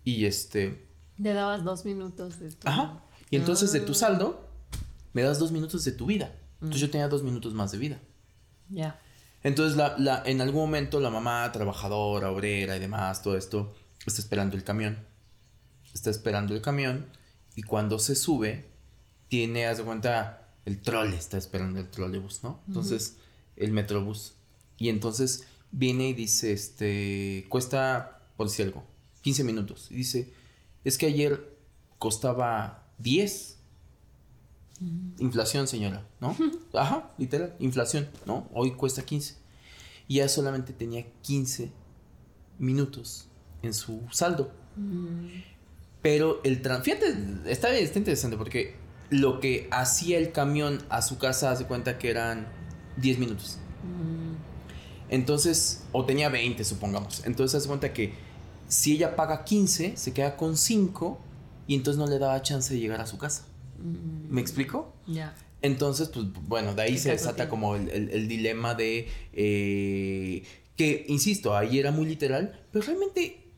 [0.04, 0.88] Y este...
[1.18, 2.68] Le dabas dos minutos de tu...
[2.68, 3.04] Ajá.
[3.30, 3.96] Y entonces de tu ah.
[3.96, 4.50] saldo,
[5.14, 6.36] me das dos minutos de tu vida.
[6.56, 8.02] Entonces yo tenía dos minutos más de vida.
[8.70, 9.00] Ya.
[9.44, 13.76] Entonces, la, la, en algún momento la mamá, trabajadora, obrera y demás, todo esto,
[14.06, 15.06] está esperando el camión.
[15.94, 17.06] Está esperando el camión
[17.56, 18.66] y cuando se sube,
[19.30, 22.62] tiene, haz de cuenta, el trole está esperando el trolebús, ¿no?
[22.68, 23.18] Entonces,
[23.56, 24.34] el metrobús.
[24.78, 25.46] Y entonces
[25.76, 28.84] viene y dice, este, cuesta, por decir algo,
[29.22, 29.88] 15 minutos.
[29.92, 30.32] Y dice,
[30.86, 31.56] es que ayer
[32.00, 33.56] costaba 10
[35.20, 36.36] Inflación, señora, ¿no?
[36.74, 38.50] Ajá, literal, inflación, ¿no?
[38.54, 39.36] Hoy cuesta 15.
[40.08, 41.72] Y ya solamente tenía 15
[42.60, 43.28] minutos
[43.62, 44.52] en su saldo.
[44.76, 45.28] Mm.
[46.02, 47.16] Pero el fíjate,
[47.46, 48.76] está, está interesante porque
[49.10, 52.48] lo que hacía el camión a su casa hace cuenta que eran
[52.98, 53.58] 10 minutos.
[53.84, 54.25] Mm.
[55.10, 57.24] Entonces, o tenía 20, supongamos.
[57.26, 58.14] Entonces hace cuenta que
[58.68, 61.20] si ella paga 15, se queda con 5
[61.68, 63.46] y entonces no le daba chance de llegar a su casa.
[64.30, 64.94] ¿Me explico?
[65.08, 65.36] Ya.
[65.62, 70.44] Entonces, pues bueno, de ahí se desata como el, dilema de eh,
[70.76, 73.52] que, insisto, ahí era muy literal, pero realmente,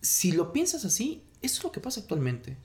[0.00, 2.56] si lo piensas así, eso es lo que pasa actualmente.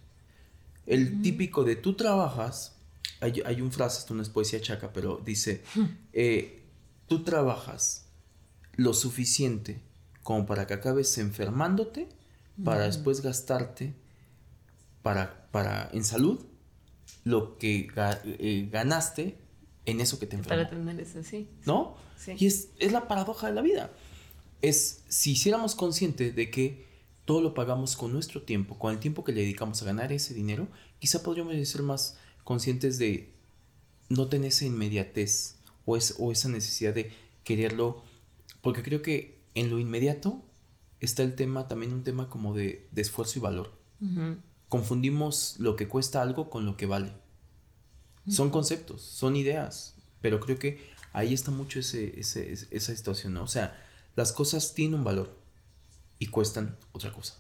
[0.85, 2.77] El típico de tú trabajas,
[3.19, 5.63] hay, un frase, esto no es poesía chaca, pero dice,
[6.13, 6.63] eh,
[7.07, 8.06] tú trabajas
[8.77, 9.81] lo suficiente
[10.23, 12.07] como para que acabes enfermándote,
[12.63, 13.93] para después gastarte
[15.03, 16.43] para, para, en salud
[17.23, 17.87] lo que
[18.25, 19.37] eh, ganaste
[19.85, 20.63] en eso que te enfermó.
[20.63, 21.47] Para tener eso, sí.
[21.65, 21.95] ¿No?
[22.17, 22.33] Sí.
[22.37, 23.91] Y es, la paradoja de la vida.
[24.61, 26.85] Es si hiciéramos consciente de que
[27.25, 30.33] todo lo pagamos con nuestro tiempo, con el tiempo que le dedicamos a ganar ese
[30.33, 30.67] dinero,
[30.99, 33.33] quizá podríamos ser más conscientes de
[34.09, 35.55] no tener esa inmediatez
[35.85, 37.11] o, es, o esa necesidad de
[37.43, 38.03] quererlo,
[38.67, 40.43] porque creo que en lo inmediato
[40.99, 43.71] está el tema, también un tema como de, esfuerzo y valor.
[44.67, 47.13] Confundimos lo que cuesta algo con lo que vale.
[48.27, 53.43] Son conceptos, son ideas, pero creo que ahí está mucho ese, esa situación, ¿no?
[53.43, 53.81] O sea,
[54.17, 55.33] las cosas tienen un valor
[56.19, 57.35] y cuestan otra cosa.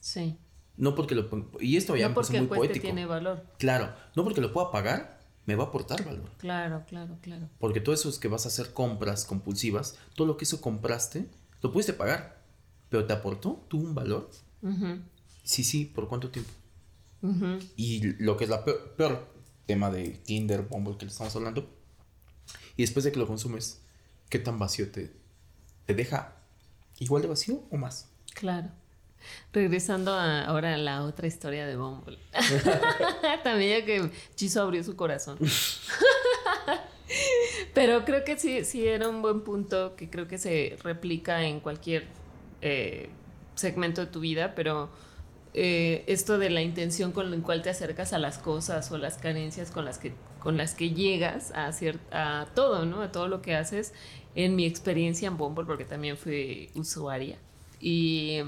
[0.00, 0.38] Sí.
[0.76, 1.28] No porque lo
[1.60, 2.82] y esto ya no porque muy poético.
[2.82, 3.46] tiene valor.
[3.60, 5.17] Claro, no porque lo pueda pagar,
[5.48, 6.30] me va a aportar valor.
[6.36, 7.48] Claro, claro, claro.
[7.58, 11.26] Porque todo eso es que vas a hacer compras compulsivas, todo lo que eso compraste,
[11.62, 12.44] lo pudiste pagar,
[12.90, 14.28] pero te aportó, tuvo un valor.
[15.44, 16.52] Sí, sí, ¿por cuánto tiempo?
[17.76, 19.32] Y lo que es la peor,
[19.64, 21.66] tema de Tinder, Bumble que le estamos hablando,
[22.76, 23.80] y después de que lo consumes,
[24.28, 25.16] ¿qué tan vacío te,
[25.86, 26.36] te deja?
[26.98, 28.10] ¿Igual de vacío o más?
[28.34, 28.68] Claro.
[29.52, 32.18] Regresando ahora a la otra historia de Bumble.
[33.44, 35.38] También ya que Chizo abrió su corazón.
[37.74, 41.60] Pero creo que sí, sí era un buen punto que creo que se replica en
[41.60, 42.04] cualquier
[42.60, 43.08] eh,
[43.54, 44.90] segmento de tu vida, pero
[45.54, 49.18] eh, esto de la intención con la cual te acercas a las cosas o las
[49.18, 51.70] carencias con las que, con las que llegas a,
[52.12, 53.02] a todo, ¿no?
[53.02, 53.92] A todo lo que haces.
[54.34, 57.38] En mi experiencia en Bumble, porque también fui usuaria,
[57.80, 58.40] y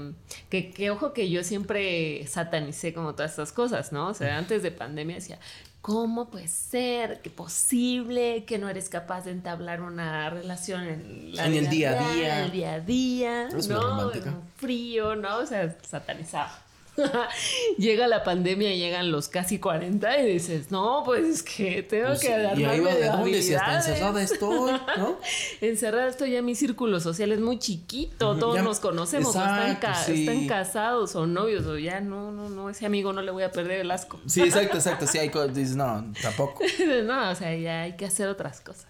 [0.49, 4.09] que, que, ojo que yo siempre satanicé como todas estas cosas, ¿no?
[4.09, 5.39] O sea, antes de pandemia decía,
[5.81, 7.21] ¿cómo puede ser?
[7.21, 12.13] ¿Qué posible que no eres capaz de entablar una relación en, en el día a
[12.13, 12.39] día?
[12.39, 14.43] En el día a día, ¿no?
[14.57, 15.37] frío, ¿no?
[15.37, 16.51] O sea, satanizado.
[17.77, 22.07] Llega la pandemia y llegan los casi 40 y dices, no, pues es que tengo
[22.07, 25.17] pues que darme y ahí va de dónde si hasta encerrada estoy, ¿no?
[25.61, 31.25] encerrada estoy ya mi círculo social es muy chiquito, todos nos conocemos, están, casados o
[31.25, 34.19] novios o ya no, no, no, ese amigo no le voy a perder el asco.
[34.25, 36.61] Sí, exacto, exacto, sí, hay cosas, dices, no, tampoco.
[37.03, 38.87] no, o sea, ya hay que hacer otras cosas.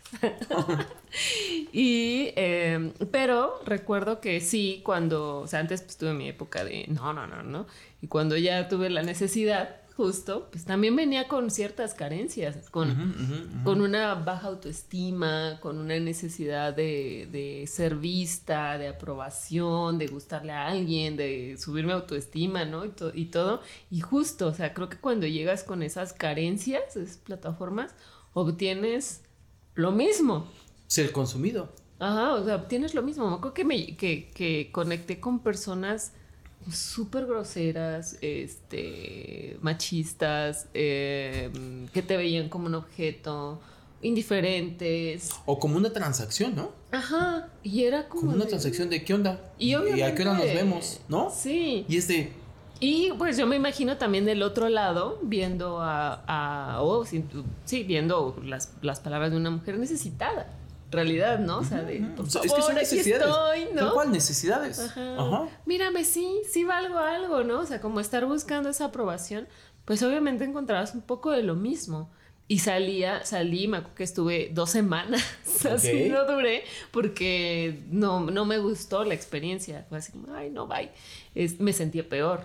[1.72, 2.32] y,
[2.82, 7.13] em, pero recuerdo que sí, cuando, o sea, antes pues tuve mi época de, no,
[7.13, 7.67] no, no, no,
[8.01, 13.82] y cuando ya tuve la necesidad, justo, pues también venía con ciertas carencias, con, con
[13.82, 20.67] una baja autoestima, con una necesidad de, de, ser vista, de aprobación, de gustarle a
[20.67, 22.86] alguien, de subirme autoestima, ¿no?
[22.86, 23.61] Y, y todo.
[23.89, 27.93] Y justo, o sea, creo que cuando llegas con esas carencias, esas plataformas,
[28.34, 29.21] obtienes
[29.75, 30.47] lo mismo.
[30.88, 31.73] Ser consumido.
[32.02, 33.30] Ajá, o sea, obtienes lo mismo.
[33.30, 36.14] Me acuerdo que, me, que, que conecté con personas
[36.72, 43.62] súper groseras, este, machistas, em, que te veían como un objeto,
[44.02, 45.30] indiferentes.
[45.45, 46.72] O como una transacción, ¿no?
[46.91, 48.22] Ajá, y era como...
[48.22, 49.39] Como una transacción de qué onda.
[49.60, 51.30] Y, a qué hora nos vemos, ¿no?
[51.30, 51.86] Sí.
[51.88, 52.34] Y es de...
[52.80, 56.24] Y pues yo me imagino también del otro lado, viendo a...
[56.26, 60.47] a oh, sí, viendo las, las palabras de una mujer necesitada
[60.92, 61.60] realidad, ¿no?
[61.60, 63.28] O sea, de, por favor, es que son necesidades.
[63.28, 63.94] Estoy, ¿no?
[63.94, 64.80] ¿Cuál necesidades?
[64.80, 65.48] Ajá.
[65.66, 67.62] Mírame, sí, sí valgo algo, ¿no?
[67.62, 69.48] O sea, como estar buscando esa aprobación,
[69.86, 72.12] pues obviamente encontrabas un poco de lo mismo.
[72.48, 75.24] Y salía, salí, me acuerdo que estuve dos semanas,
[75.72, 79.86] así no duré, porque no, no me gustó la experiencia.
[79.88, 80.92] Fue así como, ay, no, bye.
[81.60, 82.44] me sentí peor,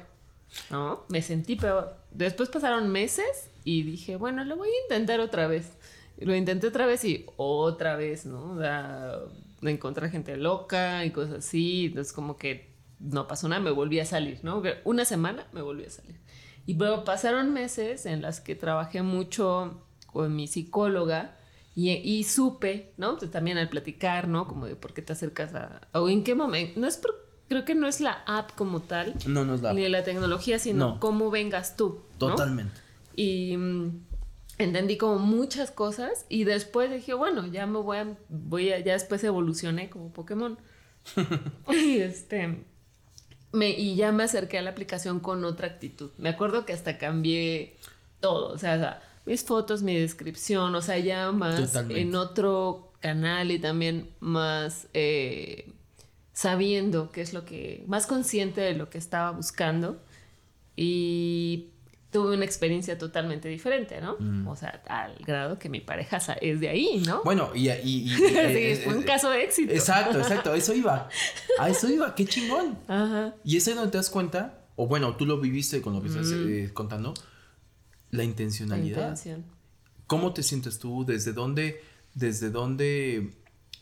[0.71, 1.05] ¿no?
[1.09, 1.97] Me sentí peor.
[2.13, 5.73] Después pasaron meses y dije, bueno, lo voy a intentar otra vez.
[6.19, 8.53] Lo intenté otra vez y otra vez, ¿no?
[8.53, 9.19] O sea,
[9.63, 11.87] encontré gente loca y cosas así.
[11.87, 14.63] Entonces, como que no pasó nada, me volví a salir, ¿no?
[14.85, 16.21] Una semana me volví a salir.
[16.67, 21.37] Y luego pasaron meses en las que trabajé mucho con mi psicóloga
[21.75, 23.19] y, y supe, ¿no?
[23.19, 24.49] Pues también al platicar, ¿no?
[24.49, 25.83] Como de por qué te acercas a.
[25.93, 26.81] o en qué momento.
[26.81, 27.01] No es
[27.49, 29.15] creo que no es la app como tal.
[29.27, 29.77] No, no es la app.
[29.77, 32.01] Ni la tecnología, sino cómo vengas tú.
[32.19, 32.81] Totalmente.
[33.15, 34.06] Y mm,
[34.59, 38.95] entendí como muchas cosas y después dije, bueno, ya me voy a, voy a, ya
[38.95, 40.59] después evolucioné como Pokémon.
[41.69, 42.65] y este,
[43.53, 46.11] me, y ya me acerqué a la aplicación con otra actitud.
[46.19, 47.77] Me acuerdo que hasta cambié
[48.21, 53.59] todo, o sea, mis fotos, mi descripción, o sea, ya más en otro canal y
[53.59, 55.73] también más eh,
[56.33, 60.01] sabiendo qué es lo que, más consciente de lo que estaba buscando.
[60.77, 61.71] Y
[62.17, 64.17] tuve una experiencia totalmente diferente, ¿no?
[64.19, 64.49] Mm.
[64.49, 67.23] O sea, al grado que mi pareja es de ahí, ¿no?
[67.25, 67.69] Bueno, y...
[67.69, 69.71] y, sí, fue un caso de éxito.
[69.71, 71.11] Exacto, exacto, a eso iba.
[71.59, 72.79] A eso iba, qué chingón.
[72.89, 73.35] Ajá.
[73.45, 76.09] Y es ahí donde te das cuenta, o bueno, tú lo viviste con lo que
[76.09, 76.49] estás mm.
[76.49, 77.13] eh, contando,
[78.13, 78.97] la intencionalidad.
[78.97, 79.45] La intención.
[80.07, 81.05] ¿Cómo te sientes tú?
[81.05, 81.83] ¿Desde dónde,
[82.15, 83.35] desde dónde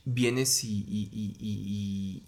[0.05, 1.09] vienes y, y,
[1.39, 2.24] y,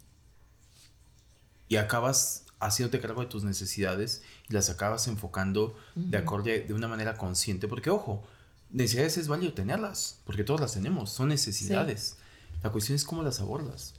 [1.68, 6.88] y acabas haciéndote cargo de tus necesidades y las acabas enfocando de acorde de una
[6.88, 7.68] manera consciente.
[7.68, 8.26] Porque, ojo,
[8.70, 12.16] necesidades es válido tenerlas, porque todas las tenemos, son necesidades.
[12.62, 13.94] La cuestión es cómo las abordas.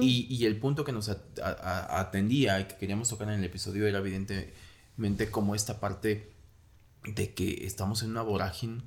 [0.00, 1.10] y, y, el punto que nos
[1.42, 6.32] atendía y que queríamos tocar en el episodio era evidentemente como esta parte
[7.04, 8.82] de que estamos en una vorágine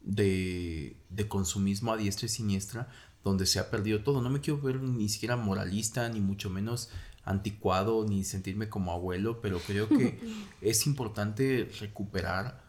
[0.00, 2.88] de, de consumismo a diestra y siniestra
[3.24, 4.20] donde se ha perdido todo.
[4.20, 6.90] No me quiero ver ni siquiera moralista, ni mucho menos
[7.24, 10.18] anticuado, ni sentirme como abuelo, pero creo que
[10.60, 12.62] es importante recuperar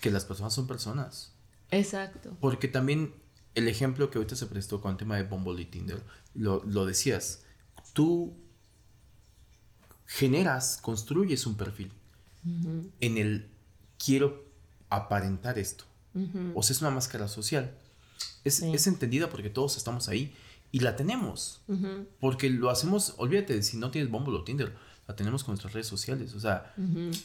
[0.00, 1.32] que las personas son personas.
[1.70, 2.36] Exacto.
[2.40, 3.14] Porque también
[3.54, 6.02] el ejemplo que ahorita se prestó con el tema de Bumble y Tinder,
[6.34, 7.44] lo, decías,
[7.92, 8.34] tú
[10.06, 11.92] generas, construyes un perfil
[13.00, 13.48] en el
[13.98, 14.44] quiero
[14.90, 15.84] aparentar esto.
[16.54, 17.74] O sea, es una máscara social.
[18.44, 20.34] Es, es, entendida porque todos estamos ahí
[20.74, 21.62] y la tenemos.
[22.18, 24.74] Porque lo hacemos, olvídate, si no tienes Bumble o Tinder,
[25.06, 26.34] la tenemos con nuestras redes sociales.
[26.34, 26.74] O sea,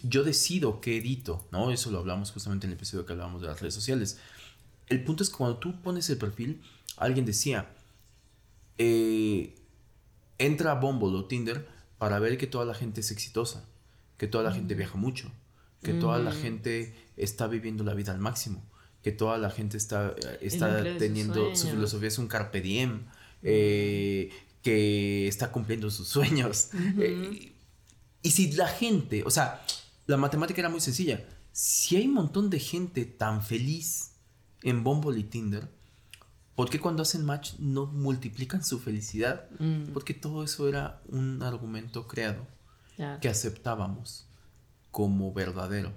[0.04, 1.72] yo decido qué edito, ¿no?
[1.72, 4.20] Eso lo hablamos justamente en el episodio que hablábamos de las redes sociales.
[4.86, 6.62] El punto es que cuando tú pones el perfil,
[6.95, 7.74] alguien decía,
[8.78, 9.56] eh,
[10.38, 13.66] entra a Bumble o Tinder para ver que toda la gente es exitosa,
[14.18, 15.32] que toda la gente viaja mucho,
[15.82, 18.64] que toda la gente está viviendo la vida al máximo
[19.04, 23.06] que toda la gente está, está teniendo, su, filosofía es un carpe diem,
[23.44, 24.32] eh,
[24.62, 26.70] que está cumpliendo sus sueños.
[27.00, 27.54] Eh,
[28.22, 29.66] y si la gente, o sea,
[30.08, 34.12] la matemática era muy sencilla, si hay un montón de gente tan feliz
[34.64, 35.70] en Bumble y Tinder,
[36.56, 39.50] ¿por qué cuando hacen match no multiplican su felicidad?
[39.60, 39.94] Mm.
[39.94, 42.46] Porque todo eso era un argumento creado
[43.22, 44.28] que aceptábamos
[44.92, 45.94] como verdadero,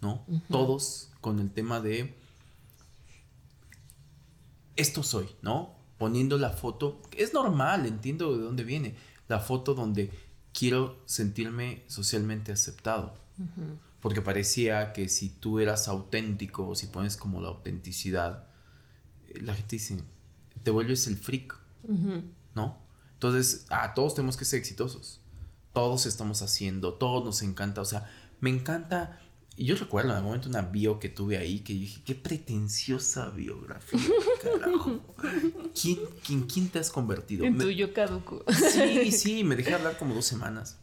[0.00, 0.24] ¿no?
[0.48, 2.16] Todos con el tema de
[4.76, 5.75] esto soy, ¿no?
[5.98, 8.94] Poniendo la foto, es normal, entiendo de dónde viene,
[9.28, 10.10] la foto donde
[10.52, 13.14] quiero sentirme socialmente aceptado.
[14.00, 18.46] Porque parecía que si tú eras auténtico o si pones como la autenticidad,
[19.28, 19.98] eh, la gente dice,
[20.62, 21.58] te vuelves el freak,
[22.54, 22.78] ¿no?
[23.14, 25.20] Entonces, ah, todos tenemos que ser exitosos.
[25.72, 27.80] Todos estamos haciendo, todos nos encanta.
[27.80, 28.08] O sea,
[28.40, 29.20] me encanta
[29.58, 33.30] y yo recuerdo en algún momento una bio que tuve ahí que dije, qué pretenciosa
[33.30, 34.00] biografía,
[34.42, 35.00] carajo.
[35.80, 37.46] ¿Quién, quién, quién te has convertido?
[37.46, 38.44] En tuyo caduco.
[38.52, 40.78] Sí, sí, me dejé hablar como dos semanas.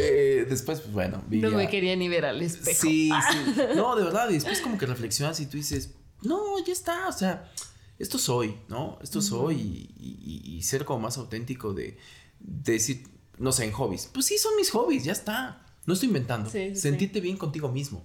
[0.00, 1.22] Eh, después, pues bueno.
[1.28, 2.80] no me quería ni ver al espejo.
[2.80, 3.60] Sí, sí.
[3.76, 4.30] No, de verdad.
[4.30, 7.08] Y después como que reflexionas y tú dices, no, ya está.
[7.08, 7.52] O sea,
[7.98, 8.98] esto soy, ¿no?
[9.02, 9.90] Esto soy.
[9.98, 11.98] Y, y, ser como más auténtico de,
[12.40, 13.06] de decir,
[13.38, 14.10] no sé, en hobbies.
[14.12, 15.66] Pues sí, son mis hobbies, ya está.
[15.86, 16.50] No estoy inventando.
[16.50, 18.04] Sentirte bien contigo mismo.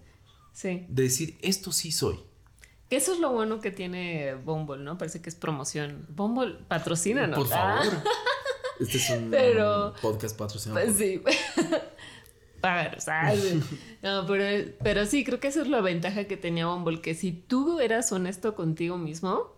[0.54, 0.86] Sí.
[0.90, 2.20] De decir, esto sí soy.
[2.90, 4.98] Eso es lo bueno que tiene Bumble, ¿no?
[4.98, 6.08] Parece que es promoción.
[6.10, 7.38] Bumble, patrocínanos.
[7.38, 7.94] Por favor.
[7.94, 8.04] Ah.
[8.80, 9.30] Este es un,
[10.02, 10.86] podcast patrocinado.
[10.86, 11.22] Pues sí.
[13.00, 13.56] ¿sabes?
[14.02, 17.32] No, pero, pero sí, creo que esa es la ventaja que tenía Bumble, que si
[17.34, 19.54] tú eras honesto contigo mismo,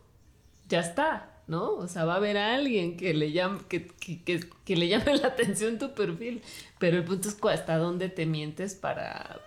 [0.68, 1.31] ya está.
[1.48, 1.74] ¿No?
[1.74, 5.78] O sea, va a haber alguien que le llame, que, que, le llame la atención
[5.78, 6.42] tu perfil.
[6.80, 9.42] Pero el punto es hasta dónde te mientes para.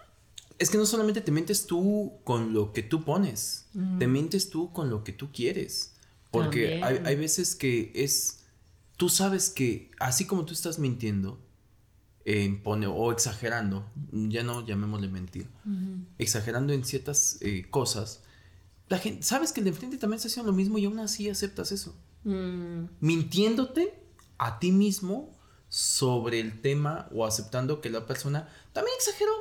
[0.58, 3.66] Es que no solamente te mientes tú con lo que tú pones,
[3.98, 5.94] te mientes tú con lo que tú quieres.
[6.30, 8.44] Porque hay, veces que es.
[8.96, 11.40] Tú sabes que así como tú estás mintiendo,
[12.62, 15.48] pone, o exagerando, ya no llamémosle mentir,
[16.18, 18.22] exagerando en ciertas eh, cosas,
[18.88, 21.28] la gente, sabes que el de enfrente también está haciendo lo mismo y aún así
[21.28, 21.96] aceptas eso.
[22.24, 22.84] Mm.
[23.00, 23.94] Mintiéndote
[24.38, 25.32] a ti mismo
[25.68, 29.32] sobre el tema o aceptando que la persona también exageró,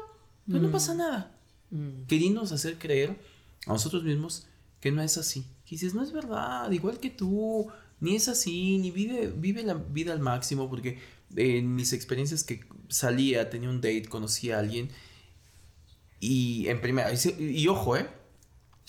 [0.48, 0.72] pero no mm.
[0.72, 1.38] pasa nada.
[1.72, 2.04] Mm.
[2.08, 3.20] Queriéndonos hacer creer
[3.66, 4.48] a nosotros mismos
[4.80, 5.46] que no es así.
[5.66, 7.68] Que dices, no es verdad, igual que tú,
[8.00, 11.00] ni es así, ni vive, vive la vida al máximo, porque
[11.36, 14.90] en mis experiencias que salía, tenía un date, conocí a alguien
[16.20, 18.08] y en primera, y ojo, ¿eh?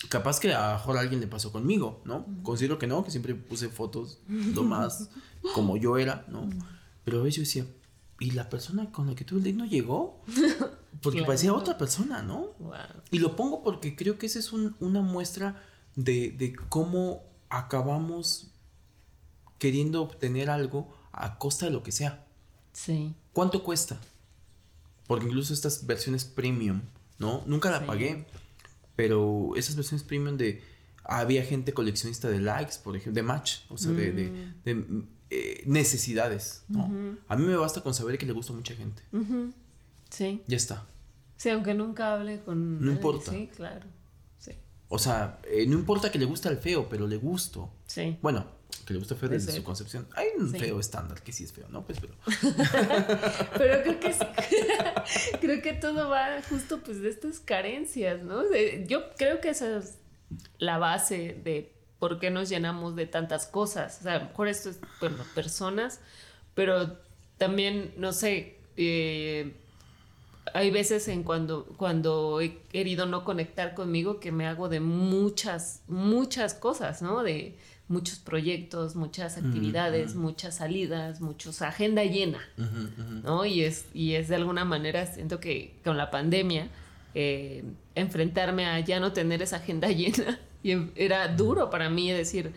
[0.09, 2.25] Capaz que a mejor alguien le pasó conmigo, ¿no?
[2.43, 5.09] Considero que no, que siempre puse fotos lo más
[5.53, 6.49] como yo era, ¿no?
[7.03, 7.65] Pero a veces yo decía,
[8.19, 10.21] ¿y la persona con la que tuve el date no llegó?
[11.01, 12.51] Porque parecía otra persona, ¿no?
[13.11, 15.61] Y lo pongo porque creo que esa es una muestra
[15.95, 18.47] de, de cómo acabamos
[19.59, 22.25] queriendo obtener algo a costa de lo que sea.
[22.73, 23.13] Sí.
[23.33, 23.99] ¿Cuánto cuesta?
[25.05, 26.81] Porque incluso estas versiones premium,
[27.19, 27.43] ¿no?
[27.45, 28.25] Nunca la pagué.
[28.95, 30.61] Pero esas versiones premium de...
[31.03, 35.07] Había gente coleccionista de likes, por ejemplo, de match, o sea, de, de, mm.
[35.29, 36.89] eh, necesidades, ¿no?
[37.27, 39.03] A mí me basta con saber que le gusta a mucha gente.
[40.09, 40.41] Sí.
[40.47, 40.87] Ya está.
[41.37, 42.83] Sí, aunque nunca hable con...
[42.83, 43.31] No importa.
[43.31, 43.85] Sí, claro.
[44.39, 44.53] Sí.
[44.87, 47.71] O sea, eh, no importa que le guste al feo, pero le gusto.
[47.85, 48.17] Sí.
[48.23, 48.47] Bueno,
[48.85, 50.07] que le gusta feo desde su concepción.
[50.15, 51.83] Hay un feo estándar que sí es feo, ¿no?
[51.83, 52.13] Pues pero.
[53.57, 54.15] pero creo que
[55.41, 58.43] creo que todo va justo pues de estas carencias, ¿no?
[58.87, 59.97] yo creo que esa es
[60.57, 63.99] la base de por qué nos llenamos de tantas cosas.
[63.99, 65.99] O sea, a lo mejor esto es, bueno, personas,
[66.53, 66.97] pero
[67.37, 69.55] también, no sé, eh,
[70.53, 75.81] hay veces en cuando, cuando he querido no conectar conmigo que me hago de muchas,
[75.87, 77.23] muchas cosas, ¿no?
[77.23, 77.57] De
[77.87, 82.39] muchos proyectos, muchas actividades, muchas salidas, muchos agenda llena,
[83.23, 83.45] ¿no?
[83.45, 86.69] Y es, y es de alguna manera, siento que con la pandemia,
[87.13, 87.63] eh,
[87.93, 92.53] enfrentarme a ya no tener esa agenda llena, y era duro para mí decir,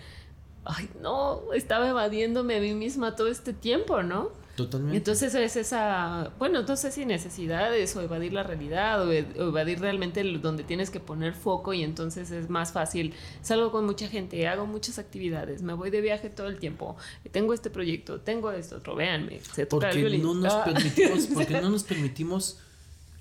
[0.65, 4.31] ay, no, estaba evadiéndome a mí misma todo este tiempo, ¿no?
[4.59, 4.97] Totalmente.
[4.97, 10.65] Entonces es esa, bueno, entonces sin necesidades o evadir la realidad o, evadir realmente donde
[10.65, 13.15] tienes que poner foco y entonces es más fácil.
[13.41, 16.97] Salgo con mucha gente, hago muchas actividades, me voy de viaje todo el tiempo,
[17.31, 20.65] tengo este proyecto, tengo esto otro, véanme, se toca porque el No nos ah.
[20.65, 22.59] permitimos, porque no nos permitimos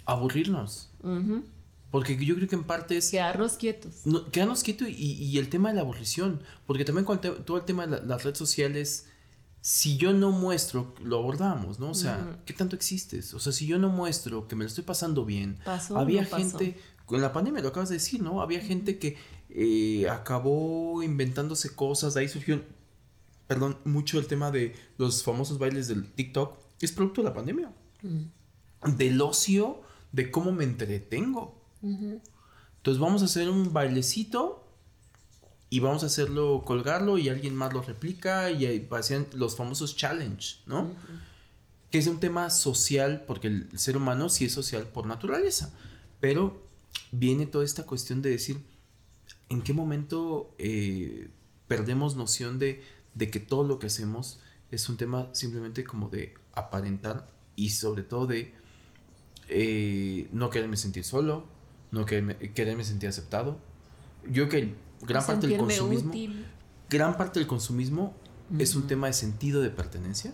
[0.06, 0.90] aburrirnos.
[1.92, 3.12] Porque yo creo que en parte es...
[3.12, 4.04] Quedarnos quietos.
[4.32, 6.42] quedarnos quietos y, el tema de la aburrición.
[6.66, 9.08] Porque también con todo el tema de las redes sociales
[9.68, 11.90] si yo no muestro, lo abordamos, ¿no?
[11.90, 13.34] O sea, ¿qué tanto existes?
[13.34, 15.60] O sea, si yo no muestro que me lo estoy pasando bien,
[15.94, 18.42] había gente, con la pandemia lo acabas de decir, ¿no?
[18.42, 19.18] Había gente que
[19.50, 22.64] eh, acabó inventándose cosas, de ahí surgió,
[23.46, 27.70] perdón, mucho el tema de los famosos bailes del TikTok, es producto de la pandemia,
[28.96, 29.82] del ocio,
[30.14, 31.62] de cómo me entretengo.
[31.82, 34.66] Entonces vamos a hacer un bailecito
[35.70, 39.96] y vamos a hacerlo, colgarlo y alguien más lo replica y ahí pasan los famosos
[39.96, 40.92] challenge, ¿no?
[41.92, 45.74] Que es un tema social porque el ser humano sí es social por naturaleza,
[46.20, 46.62] pero
[47.12, 48.62] viene toda esta cuestión de decir,
[49.50, 51.30] ¿en qué momento eh,
[51.68, 52.82] perdemos noción de,
[53.14, 54.40] de que todo lo que hacemos
[54.72, 58.54] es un tema simplemente como de aparentar y sobre todo de
[59.50, 61.46] eh, no quererme sentir solo,
[61.92, 63.58] no quererme, quererme sentir aceptado.
[64.30, 66.14] Yo que gran parte del consumismo.
[66.90, 68.16] Gran parte del consumismo
[68.58, 70.34] es un tema de sentido de pertenencia.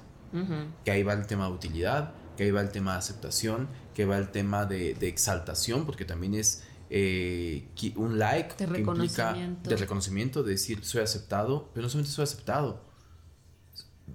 [0.84, 4.06] Que ahí va el tema de utilidad, que ahí va el tema de aceptación, que
[4.06, 9.70] va el tema de, exaltación, porque también es eh, un like de reconocimiento.
[9.70, 12.84] de reconocimiento, de decir soy aceptado, pero no solamente soy aceptado,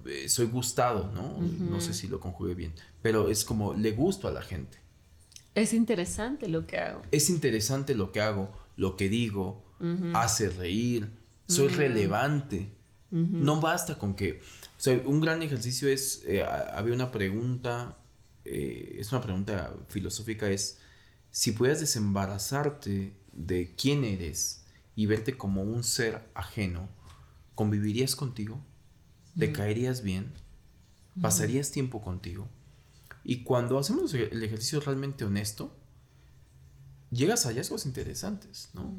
[0.05, 1.39] eh, soy gustado, ¿no?
[1.39, 4.77] No sé si lo conjugué bien, pero es como le gusto a la gente.
[5.55, 7.01] Es interesante lo que hago.
[7.11, 9.65] Es interesante lo que hago, lo que digo,
[10.13, 11.11] hace reír,
[11.47, 12.71] soy relevante.
[13.11, 17.97] No basta con que, o sea, un gran ejercicio es, eh, había una pregunta,
[18.45, 20.79] eh, es una pregunta filosófica, es,
[21.29, 24.63] si pudieras desembarazarte de quién eres
[24.95, 26.87] y verte como un ser ajeno,
[27.55, 28.63] ¿convivirías contigo?
[29.37, 30.31] ¿Te caerías bien?
[31.19, 32.47] ¿Pasarías tiempo contigo?
[33.25, 35.78] Y cuando hacemos el ejercicio realmente honesto,
[37.11, 38.95] llegas a hallazgos interesantes, ¿no?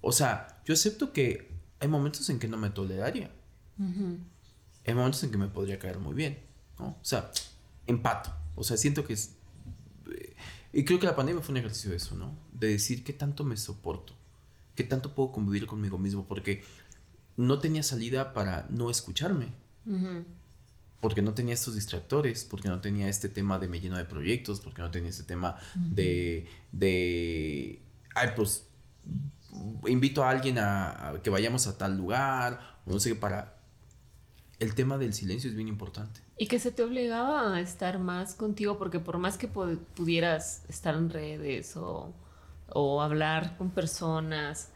[0.00, 3.30] O sea, yo acepto que hay momentos en que no me toleraría.
[4.86, 6.38] Hay momentos en que me podría caer muy bien,
[6.78, 6.88] ¿no?
[6.88, 7.30] O sea,
[7.86, 8.32] empato.
[8.54, 9.36] O sea, siento que es...
[10.10, 10.34] Eh,
[10.72, 12.36] y creo que la pandemia fue un ejercicio de eso, ¿no?
[12.52, 14.14] De decir qué tanto me soporto,
[14.74, 16.62] qué tanto puedo convivir conmigo mismo, porque
[17.36, 19.48] no tenía salida para no escucharme.
[21.02, 24.60] Porque no tenía estos distractores, porque no tenía este tema de me lleno de proyectos,
[24.60, 27.82] porque no tenía este tema de, de,
[28.14, 28.66] ay, pues
[29.86, 33.58] invito a alguien a, que vayamos a tal lugar, no sé, para...
[34.58, 36.20] El tema del silencio es bien importante.
[36.38, 40.94] Y que se te obligaba a estar más contigo, porque por más que pudieras estar
[40.94, 42.14] en redes o,
[42.68, 44.68] o hablar con personas,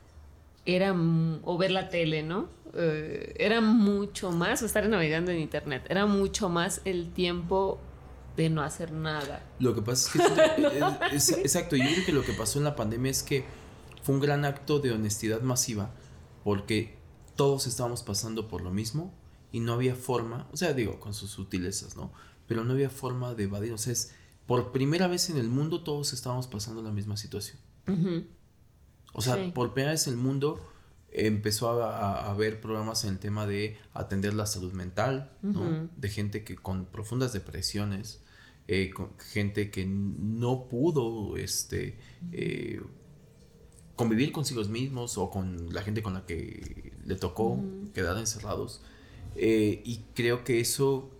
[0.64, 2.48] era, o ver la tele, ¿no?
[2.78, 7.80] Eh, era mucho más, estar navegando en internet, era mucho más el tiempo
[8.36, 9.42] de no hacer nada.
[9.58, 10.10] Lo que pasa
[11.08, 13.44] es que, exacto, yo creo que lo que pasó en la pandemia es que
[14.02, 15.90] fue un gran acto de honestidad masiva
[16.44, 16.98] porque
[17.34, 19.12] todos estábamos pasando por lo mismo
[19.52, 22.12] y no había forma, o sea, digo, con sus sutilezas, ¿no?
[22.46, 24.14] Pero no había forma de evadir, o sea, es
[24.46, 27.58] por primera vez en el mundo todos estábamos pasando la misma situación.
[29.12, 30.60] O sea, por primera vez en el mundo
[31.16, 35.88] empezó a, haber programas en el tema de atender la salud mental, ¿no?
[35.96, 38.20] De gente que con profundas depresiones,
[38.68, 41.98] eh, con gente que no pudo, este,
[42.32, 42.82] eh,
[43.94, 47.58] convivir consigo mismos o con la gente con la que le tocó
[47.94, 48.82] quedar encerrados.
[49.36, 51.10] Eh, y creo que eso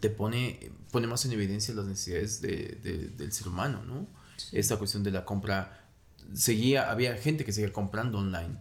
[0.00, 4.06] te pone, pone más en evidencia las necesidades de, del ser humano, ¿no?
[4.52, 5.83] Esta cuestión de la compra
[6.32, 8.58] seguía, había gente que seguía comprando online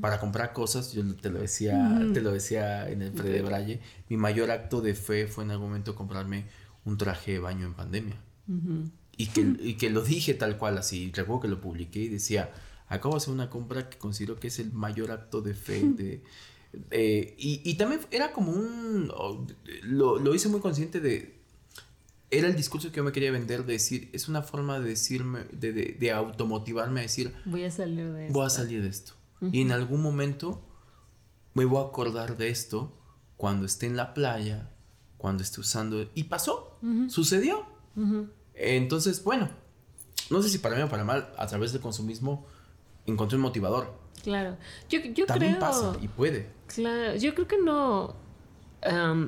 [0.00, 3.80] para comprar cosas, yo te lo decía, te lo decía en el pre de Braille,
[4.08, 6.46] mi mayor acto de fe fue en algún momento comprarme
[6.84, 8.16] un traje de baño en pandemia.
[9.16, 12.52] y, que, y que lo dije tal cual así, recuerdo que lo publiqué y decía,
[12.88, 16.24] acabo de hacer una compra que considero que es el mayor acto de fe de...
[17.38, 19.12] y, y, también era como un...
[19.82, 21.43] Lo, lo hice muy consciente de,
[22.38, 25.44] era el discurso que yo me quería vender, de decir, es una forma de decirme,
[25.52, 28.32] de, de, de automotivarme a decir, voy a salir de esto.
[28.32, 29.12] Voy a salir de esto.
[29.52, 30.62] Y en algún momento
[31.52, 32.96] me voy a acordar de esto
[33.36, 34.70] cuando esté en la playa,
[35.18, 36.10] cuando esté usando...
[36.14, 36.78] Y pasó,
[37.08, 37.66] sucedió.
[38.54, 39.50] Entonces, bueno,
[40.30, 42.46] no sé si para mí o para mal, a través del consumismo
[43.06, 43.92] encontré un motivador.
[44.22, 44.56] Claro,
[44.88, 45.60] yo, yo También creo...
[45.60, 46.48] pasa y puede.
[46.68, 48.14] Claro, yo creo que no,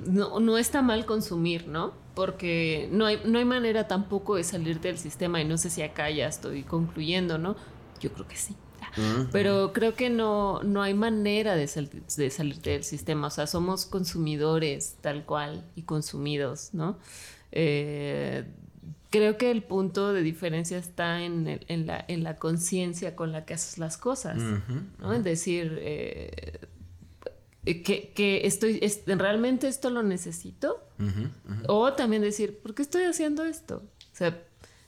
[0.07, 1.93] no, no está mal consumir, ¿no?
[2.17, 5.83] Porque no hay, no hay manera tampoco de salir del sistema y no sé si
[5.83, 7.57] acá ya estoy concluyendo, ¿no?
[8.01, 8.57] Yo creo que sí.
[9.31, 11.67] Pero creo que no, no hay manera de,
[12.17, 16.97] de salir del sistema, o sea, somos consumidores tal cual y consumidos, ¿no?
[17.53, 18.47] Eh,
[19.11, 23.45] creo que el punto de diferencia está en, en la, en la conciencia con la
[23.45, 24.39] que haces las cosas,
[24.99, 25.13] ¿no?
[25.13, 26.61] Es decir, eh,
[27.67, 30.83] eh, que, estoy, realmente esto lo necesito.
[31.69, 33.83] O también decir, ¿por qué estoy haciendo esto?
[34.13, 34.43] O sea,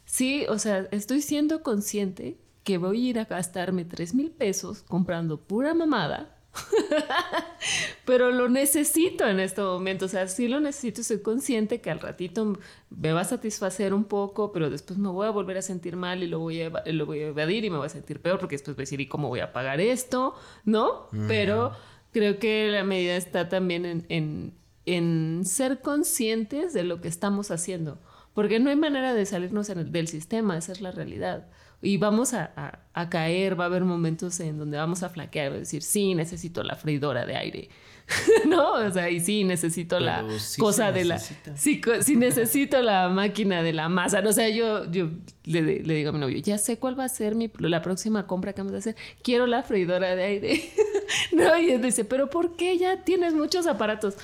[0.05, 4.83] sí, o sea, estoy siendo consciente que voy a ir a gastarme tres mil pesos
[4.83, 6.37] comprando pura mamada.
[8.05, 12.01] pero lo necesito en este momento, o sea, sí lo necesito, soy consciente que al
[12.01, 12.59] ratito
[12.91, 16.23] me va a satisfacer un poco, pero después me voy a volver a sentir mal
[16.23, 18.55] y lo voy a, lo voy a evadir y me voy a sentir peor porque
[18.55, 20.35] después voy a decir, ¿y cómo voy a pagar esto?
[20.65, 21.09] ¿No?
[21.29, 21.73] Pero
[22.13, 28.01] creo que la medida está también en, ser conscientes de lo que estamos haciendo,
[28.35, 31.47] porque no hay manera de salirnos del sistema, esa es la realidad.
[31.81, 36.15] Y vamos a, caer, va a haber momentos en donde vamos a flaquear, decir, sí,
[36.15, 37.69] necesito la freidora de aire.
[38.47, 38.73] ¿No?
[38.73, 40.27] O sea, y sí, necesito la
[40.59, 41.19] cosa de la...
[41.19, 44.23] Sí, sí, necesito la máquina de la masa.
[44.27, 45.11] O sea, yo, yo
[45.45, 48.55] le, digo a mi novio, ya sé cuál va a ser mi, la próxima compra
[48.55, 48.97] que vamos a hacer.
[49.23, 50.63] Quiero la freidora de aire.
[51.33, 54.15] no, y él dice, pero ¿por qué ya tienes muchos aparatos?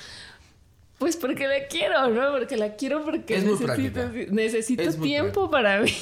[0.99, 2.33] Pues porque la quiero, ¿no?
[2.33, 5.93] Porque la quiero porque necesito, necesito tiempo para mí.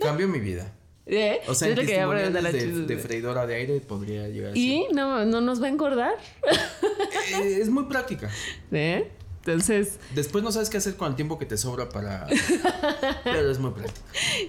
[0.00, 0.72] Cambio mi vida.
[1.06, 1.40] ¿Eh?
[1.48, 5.60] O sea, en que de, de, freidora de aire podría llegar ¿Y no, no nos
[5.60, 6.14] va a engordar?
[7.34, 8.28] Eh, es muy práctica.
[8.72, 9.08] ¿Eh?
[9.38, 9.98] Entonces...
[10.14, 12.26] Después no sabes qué hacer con el tiempo que te sobra para...
[13.24, 14.06] Pero es muy práctica.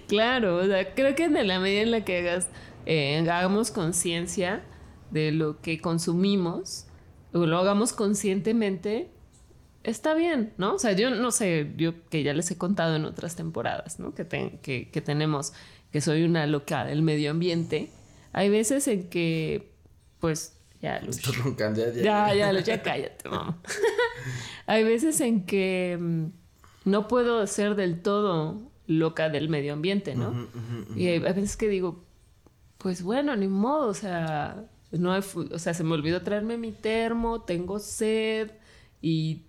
[0.08, 2.50] Claro, o sea, creo que en la medida en la que hagas,
[2.86, 4.64] eh, hagamos conciencia
[5.14, 6.88] de lo que consumimos,
[7.32, 9.10] o lo hagamos conscientemente,
[9.84, 10.76] está bien, ¿no?
[10.76, 14.14] O sea, yo no sé, yo que ya les he contado en otras temporadas, ¿no?
[14.14, 14.26] Que,
[14.62, 15.54] que, que tenemos
[15.92, 17.92] que soy una loca del medio ambiente,
[18.34, 19.72] hay veces en que,
[20.20, 21.00] pues, ya,
[22.02, 23.62] ya, ya, ya, cállate, mamá.
[24.66, 26.26] hay veces en que mm,
[26.86, 30.48] no puedo ser del todo loca del medio ambiente, ¿no?
[30.96, 32.04] Y hay, veces que digo,
[32.80, 34.66] pues bueno, ni modo, o sea,
[35.00, 38.52] no o sea, se me olvidó traerme mi termo, tengo sed
[39.02, 39.44] y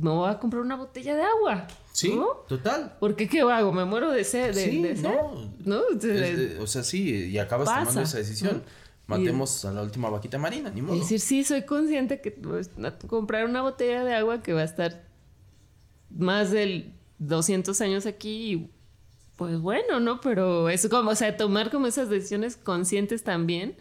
[0.00, 1.66] me voy a comprar una botella de agua.
[1.92, 2.18] Sí,
[2.48, 2.96] total.
[2.98, 3.72] Porque qué hago?
[3.72, 4.54] ¿Me muero de sed?
[4.54, 5.52] De, no.
[5.64, 5.80] ¿No?
[6.60, 8.62] o sea, sí, y acabas tomando esa decisión.
[9.06, 10.94] Matemos a la última vaquita marina, ni modo.
[10.94, 12.70] Es decir, sí, soy consciente que pues,
[13.06, 15.04] comprar una botella de agua que va a estar
[16.10, 18.70] más de 200 años aquí y
[19.36, 20.20] pues bueno, ¿no?
[20.20, 23.76] Pero eso como, o sea, tomar como esas decisiones conscientes también,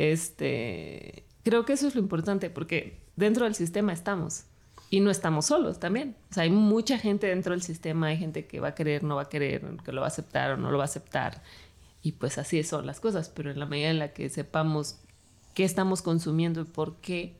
[0.00, 4.44] este, creo que eso es lo importante porque dentro del sistema estamos.
[4.88, 6.16] Y no estamos solos también.
[6.30, 9.16] O sea, hay mucha gente dentro del sistema, hay gente que va a querer, no
[9.16, 11.42] va a querer, que lo va a aceptar o no lo va a aceptar.
[12.02, 14.96] Y pues así son las cosas, pero en la medida en la que sepamos
[15.54, 17.36] qué estamos consumiendo y por qué,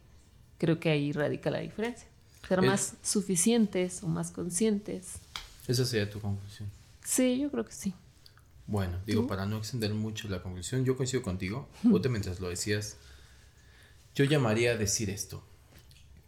[0.58, 2.06] creo que ahí radica la diferencia.
[2.46, 5.14] Ser más suficientes o más conscientes.
[5.66, 6.68] Esa sería tu conclusión.
[7.02, 7.94] Sí, yo creo que sí.
[8.70, 11.68] Bueno, digo, para no extender mucho la conclusión, yo coincido contigo.
[11.82, 12.98] Vos mientras lo decías,
[14.14, 15.42] yo llamaría a decir esto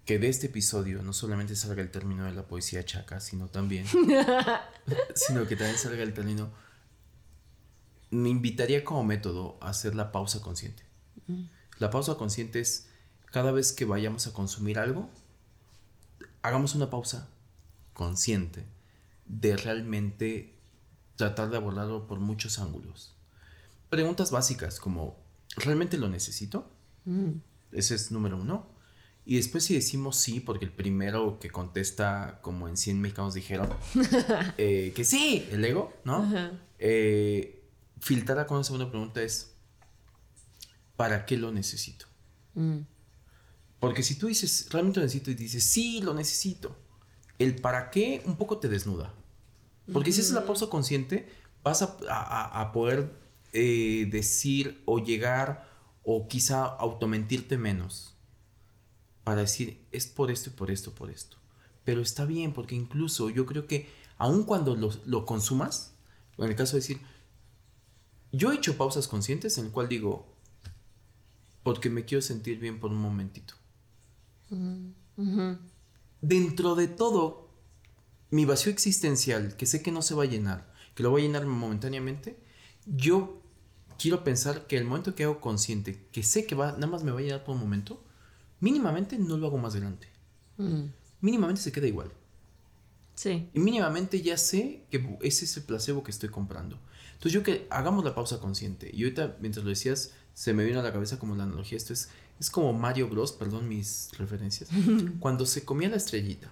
[0.04, 3.86] que de este episodio no solamente salga el término de la poesía chaca, sino también,
[5.14, 6.50] sino que también salga el término,
[8.10, 10.82] me invitaría como método a hacer la pausa consciente.
[11.78, 12.88] La pausa consciente es
[13.26, 15.08] cada vez que vayamos a consumir algo,
[16.42, 17.28] hagamos una pausa
[17.92, 18.64] consciente
[19.26, 20.51] de realmente
[21.16, 23.14] tratar de abordarlo por muchos ángulos.
[23.90, 25.16] Preguntas básicas como,
[25.56, 26.70] ¿realmente lo necesito?
[27.04, 27.32] Mm.
[27.72, 28.66] Ese es número uno.
[29.24, 33.68] Y después si decimos sí, porque el primero que contesta, como en 100 mexicanos dijeron,
[34.58, 36.28] eh, que sí, el ego, ¿no?
[36.78, 37.62] Eh,
[38.00, 39.54] filtrada con la segunda pregunta es,
[40.96, 42.06] ¿para qué lo necesito?
[42.54, 42.80] Mm.
[43.78, 46.76] Porque si tú dices, realmente lo necesito y dices, sí, lo necesito,
[47.38, 49.14] el para qué un poco te desnuda.
[49.92, 51.28] Porque si es la pausa consciente,
[51.62, 53.12] vas a, poder
[53.52, 55.68] eh, decir o llegar
[56.04, 58.16] o quizá automentirte menos
[59.24, 61.36] para decir, es por esto y por esto, por esto.
[61.84, 63.88] Pero está bien, porque incluso yo creo que
[64.18, 65.94] aun cuando lo, lo consumas,
[66.38, 67.00] en el caso de decir,
[68.32, 70.26] yo he hecho pausas conscientes en el cual digo,
[71.62, 73.54] porque me quiero sentir bien por un momentito.
[76.20, 77.41] Dentro de todo,
[78.32, 81.26] mi vacío existencial, que sé que no se va a llenar, que lo voy a
[81.26, 82.38] llenar momentáneamente,
[82.86, 83.42] yo
[83.98, 87.12] quiero pensar que el momento que hago consciente, que sé que va, nada más me
[87.12, 88.02] va a llenar por un momento,
[88.58, 90.08] mínimamente no lo hago más adelante.
[90.56, 90.84] Mm.
[91.20, 92.10] Mínimamente se queda igual.
[93.14, 93.50] Sí.
[93.52, 96.78] Y mínimamente ya sé que ese es el placebo que estoy comprando.
[97.12, 98.90] Entonces yo que hagamos la pausa consciente.
[98.94, 101.76] Y ahorita, mientras lo decías, se me vino a la cabeza como la analogía.
[101.76, 102.08] Esto es,
[102.40, 104.70] es como Mario Bros, perdón mis referencias.
[105.20, 106.50] Cuando se comía la estrellita.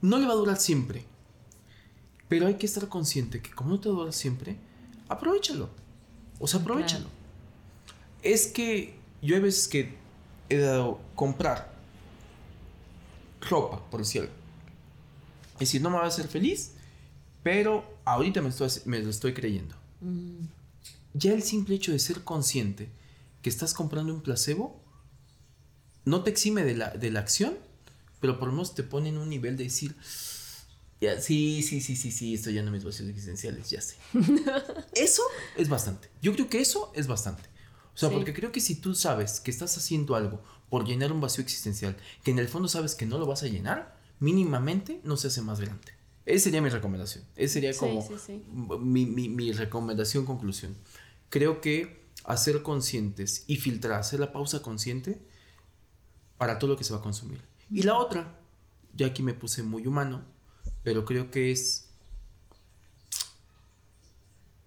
[0.00, 1.04] No le va a durar siempre.
[2.28, 4.56] Pero hay que estar consciente que como no te dura siempre,
[5.08, 5.70] aprovechalo.
[6.38, 7.06] O sea, aprovechalo.
[8.22, 9.94] Es que yo hay veces que
[10.48, 11.72] he dado comprar
[13.40, 14.30] ropa, por decirlo.
[15.54, 16.72] Es decir, no me va a hacer feliz,
[17.42, 19.74] pero ahorita me, estoy, me lo estoy creyendo.
[20.00, 20.46] Mm.
[21.14, 22.90] Ya el simple hecho de ser consciente
[23.40, 24.82] que estás comprando un placebo
[26.04, 27.56] no te exime de la, de la acción,
[28.26, 29.94] pero por lo menos te pone en un nivel de decir,
[31.00, 33.94] ya, sí, sí, sí, sí, sí, estoy de mis vacíos existenciales, ya sé.
[34.94, 35.22] eso
[35.56, 36.10] es bastante.
[36.20, 37.44] Yo creo que eso es bastante.
[37.94, 41.20] O sea, porque creo que si tú sabes que estás haciendo algo por llenar un
[41.20, 45.16] vacío existencial, que en el fondo sabes que no lo vas a llenar, mínimamente no
[45.16, 45.92] se hace más grande.
[46.24, 47.24] Esa sería mi recomendación.
[47.36, 48.06] Esa sería como
[48.80, 50.76] mi, mi, mi, recomendación, conclusión.
[51.28, 55.20] Creo que hacer conscientes y filtrar, hacer la pausa consciente
[56.38, 57.40] para todo lo que se va a consumir.
[57.70, 58.38] Y la otra,
[58.94, 60.24] ya aquí me puse muy humano,
[60.82, 61.90] pero creo que es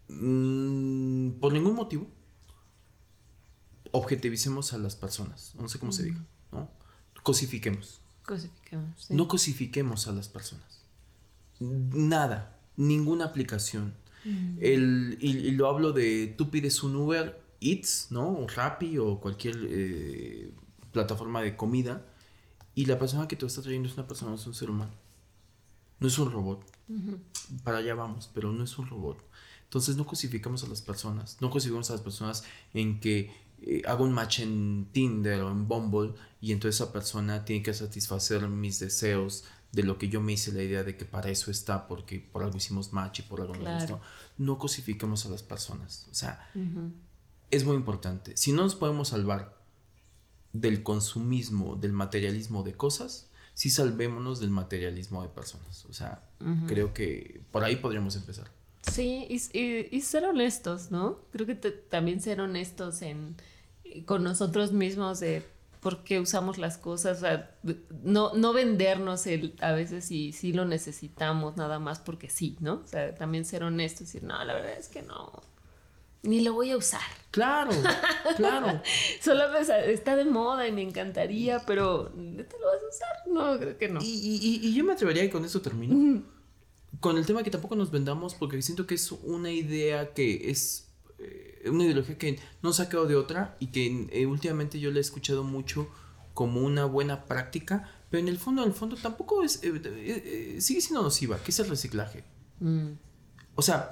[0.10, 2.08] mm, por ningún motivo
[3.91, 6.70] objetivicemos a las personas, no sé cómo se diga, ¿no?
[7.24, 8.02] Cosifiquemos.
[8.26, 9.10] Cosifiquemos.
[9.10, 10.84] No cosifiquemos a las personas.
[11.60, 13.95] Nada, ninguna aplicación.
[14.60, 18.30] El, y, lo hablo de, tú pides un Uber Eats, ¿no?
[18.30, 20.54] O Rappi o cualquier eh,
[20.91, 22.06] plataforma de comida
[22.80, 24.93] y la persona que te está trayendo es una persona, no es un ser humano.
[25.99, 26.63] No es un robot.
[27.65, 29.21] Para allá vamos, pero no es un robot.
[29.65, 31.36] Entonces no cosificamos a las personas.
[31.41, 35.67] No cosificamos a las personas en que eh, hago un match en Tinder o en
[35.67, 40.32] Bumble y entonces esa persona tiene que satisfacer mis deseos de lo que yo me
[40.32, 43.41] hice la idea de que para eso está, porque por algo hicimos match y por
[43.41, 43.99] algo nos gustó.
[44.38, 46.07] No cosificamos a las personas.
[46.11, 46.49] O sea,
[47.51, 48.38] es muy importante.
[48.38, 49.59] Si no nos podemos salvar
[50.54, 55.86] del consumismo, del materialismo de cosas, sí salvémonos del materialismo de personas.
[55.86, 56.24] O sea,
[56.68, 58.50] creo que por ahí podríamos empezar.
[58.82, 61.20] Sí, y, ser honestos, ¿no?
[61.32, 63.36] Creo que también ser honestos en,
[64.06, 65.45] con nosotros mismos de
[65.82, 67.24] por qué usamos las cosas,
[68.04, 72.82] no, no vendernos el, a veces si, si lo necesitamos nada más porque sí, ¿no?
[72.84, 75.41] O sea, también ser honestos y decir, no, la verdad es que no,
[76.24, 77.01] ni lo voy a usar.
[77.32, 77.72] Claro,
[78.38, 78.82] claro.
[79.22, 83.28] Solo está de moda y me encantaría, pero ¿te lo vas a usar?
[83.28, 83.99] No, creo que no.
[84.01, 86.24] Y, yo me atrevería y con eso termino.
[86.99, 90.89] Con el tema que tampoco nos vendamos, porque siento que es una idea que es
[91.20, 94.91] eh, una ideología que no se ha quedado de otra y que eh, últimamente yo
[94.91, 95.88] la he escuchado mucho
[96.34, 100.82] como una buena práctica, pero en el fondo, en el fondo tampoco es, eh, sigue
[100.82, 102.24] siendo nociva, que es el reciclaje.
[102.59, 102.93] Mm.
[103.55, 103.91] O sea,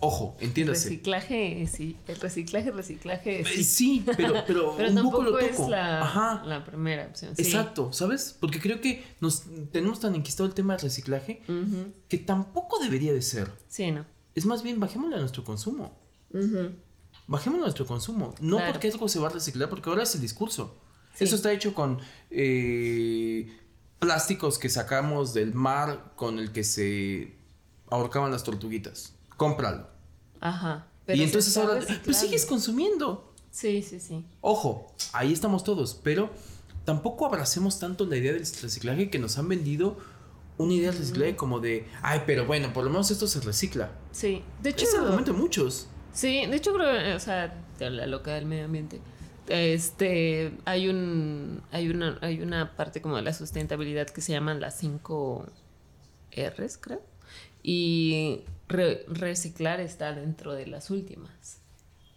[0.00, 0.88] Ojo, entiéndase.
[0.90, 1.96] Reciclaje, sí.
[2.06, 3.40] El reciclaje, reciclaje.
[3.40, 5.44] Eh, sí, sí pero, pero, un poco lo toco.
[5.44, 7.32] es la, la primera opción.
[7.36, 8.36] Exacto, ¿sabes?
[8.38, 11.42] Porque creo que nos tenemos tan enquistado el tema del reciclaje
[12.08, 13.50] que tampoco debería de ser.
[13.68, 14.04] Sí, ¿no?
[14.34, 15.96] Es más bien, bajémosle a nuestro consumo.
[17.26, 18.34] Bajémosle a nuestro consumo.
[18.40, 20.76] No porque algo se va a reciclar, porque ahora es el discurso.
[21.18, 23.48] Eso está hecho con eh,
[24.00, 27.36] plásticos que sacamos del mar con el que se
[27.88, 29.14] ahorcaban las tortuguitas.
[29.36, 29.88] Cómpralo.
[30.40, 30.86] Ajá.
[31.08, 33.32] y entonces ahora, pues sigues consumiendo.
[33.50, 34.24] Sí, sí, sí.
[34.40, 36.30] Ojo, ahí estamos todos, pero
[36.84, 39.96] tampoco abracemos tanto la idea del reciclaje que nos han vendido
[40.58, 43.92] una idea del reciclaje como de, ay, pero bueno, por lo menos esto se recicla.
[44.12, 44.84] Sí, de hecho.
[44.84, 45.88] Es el argumento de muchos.
[46.12, 49.00] Sí, de hecho creo, o sea, la loca del medio ambiente.
[49.48, 54.60] Este, hay un, hay una, hay una parte como de la sustentabilidad que se llaman
[54.60, 55.46] las 5
[56.36, 57.02] R's, creo.
[57.62, 61.60] Y reciclar está dentro de las últimas.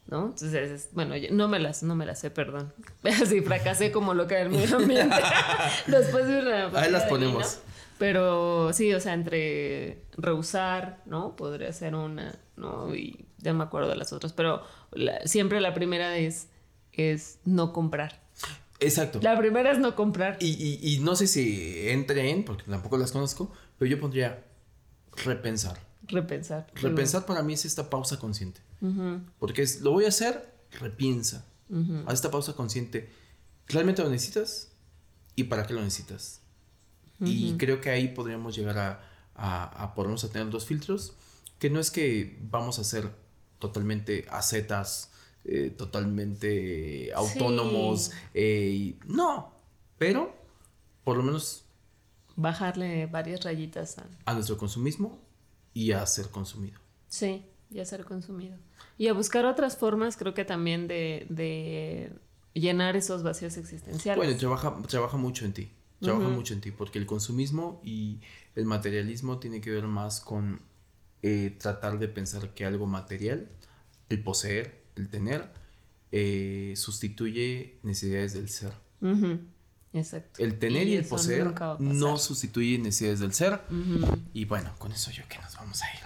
[0.08, 0.28] ¿no?
[0.28, 2.74] Entonces, bueno, no me las, no me las sé, perdón.
[3.04, 5.16] Así fracasé como loca del medio ambiente.
[5.88, 6.80] Después de una...
[6.80, 7.60] Ahí las ponemos.
[7.98, 11.36] Pero sí, o sea, entre rehusar, ¿no?
[11.36, 12.94] Podría ser una, ¿no?
[12.96, 14.64] Y ya me acuerdo de las otras, pero
[15.26, 16.48] siempre la primera es,
[16.94, 18.22] es no comprar.
[18.80, 19.20] Exacto.
[19.24, 20.38] La primera es no comprar.
[20.40, 24.44] Y, y, no sé si entre en, porque tampoco las conozco, pero yo pondría
[25.26, 25.80] repensar.
[26.04, 26.68] Repensar.
[26.76, 28.62] Repensar para mí es esta pausa consciente.
[29.40, 31.46] Porque es, lo voy a hacer, repiensa.
[32.06, 33.10] Haz esta pausa consciente.
[33.68, 34.72] ¿Realmente lo necesitas?
[35.36, 36.42] ¿Y para qué lo necesitas?
[37.20, 39.02] Y creo que ahí podríamos llegar a,
[39.36, 41.16] a, a podernos a tener dos filtros,
[41.60, 43.12] que no es que vamos a ser
[43.60, 45.12] totalmente acetas,
[45.44, 49.54] eh, totalmente autónomos, eh, no,
[49.98, 50.36] pero
[51.04, 51.66] por lo menos...
[52.36, 54.08] Bajarle varias rayitas a...
[54.26, 55.27] a nuestro consumismo
[55.78, 56.80] y a ser consumido.
[57.08, 58.58] Sí, y a ser consumido.
[58.98, 62.12] Y a buscar otras formas, creo que también de, de
[62.54, 64.18] llenar esos vacíos existenciales.
[64.18, 68.20] Bueno, trabaja, trabaja mucho en ti trabaja mucho en ti, porque el consumismo y
[68.56, 70.62] el materialismo tiene que ver más con
[71.24, 73.50] eh, tratar de pensar que algo material,
[74.10, 75.52] el poseer, el tener,
[76.12, 78.74] eh, sustituye necesidades del ser.
[79.98, 80.44] Exacto.
[80.44, 83.62] El tener y, el poseer no sustituye necesidades del ser.
[84.34, 86.00] Y bueno, con eso yo que nos vamos a ir.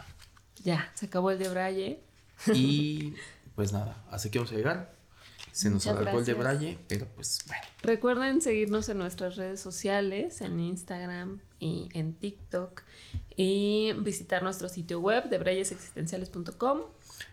[0.64, 2.00] Ya, se acabó el de Braille.
[2.54, 3.14] Y
[3.56, 5.02] pues nada, así que vamos a llegar.
[5.52, 7.64] Se nos alargó el de Braille, pero pues bueno.
[7.82, 12.84] Recuerden seguirnos en nuestras redes sociales, en Instagram y en TikTok.
[13.36, 16.82] Y visitar nuestro sitio web de braillesexistenciales.com.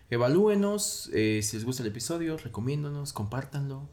[0.09, 3.87] Evalúenos, eh, si les gusta el episodio, recomiéndonos, compártanlo.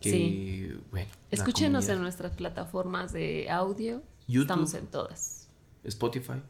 [0.00, 0.80] Sí.
[0.90, 1.10] bueno.
[1.30, 4.02] Escúchenos en nuestras plataformas de audio.
[4.26, 5.48] YouTube, Estamos en todas.
[5.84, 6.42] Spotify,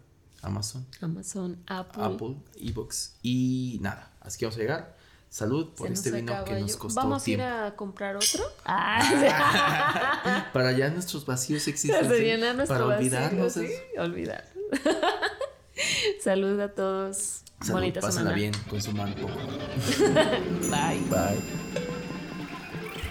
[0.42, 0.86] Amazon.
[1.00, 2.02] Amazon, Apple.
[2.02, 3.16] Apple, Evox.
[3.22, 4.98] Y nada, así que vamos a llegar.
[5.30, 8.44] Salud por este vino que nos costó ¿Vamos a ir a comprar otro?
[8.64, 10.48] Ah.
[10.52, 12.06] para ya nuestros vacíos existen.
[12.66, 13.52] Para olvidarnos.
[13.52, 13.68] ¿sí?
[13.98, 14.48] Olvidar.
[16.20, 17.42] Salud a todos.
[17.60, 18.32] Salud, Bonita semana.
[18.32, 19.34] bien, consuman poco.
[20.70, 21.00] Bye.
[21.10, 22.07] Bye.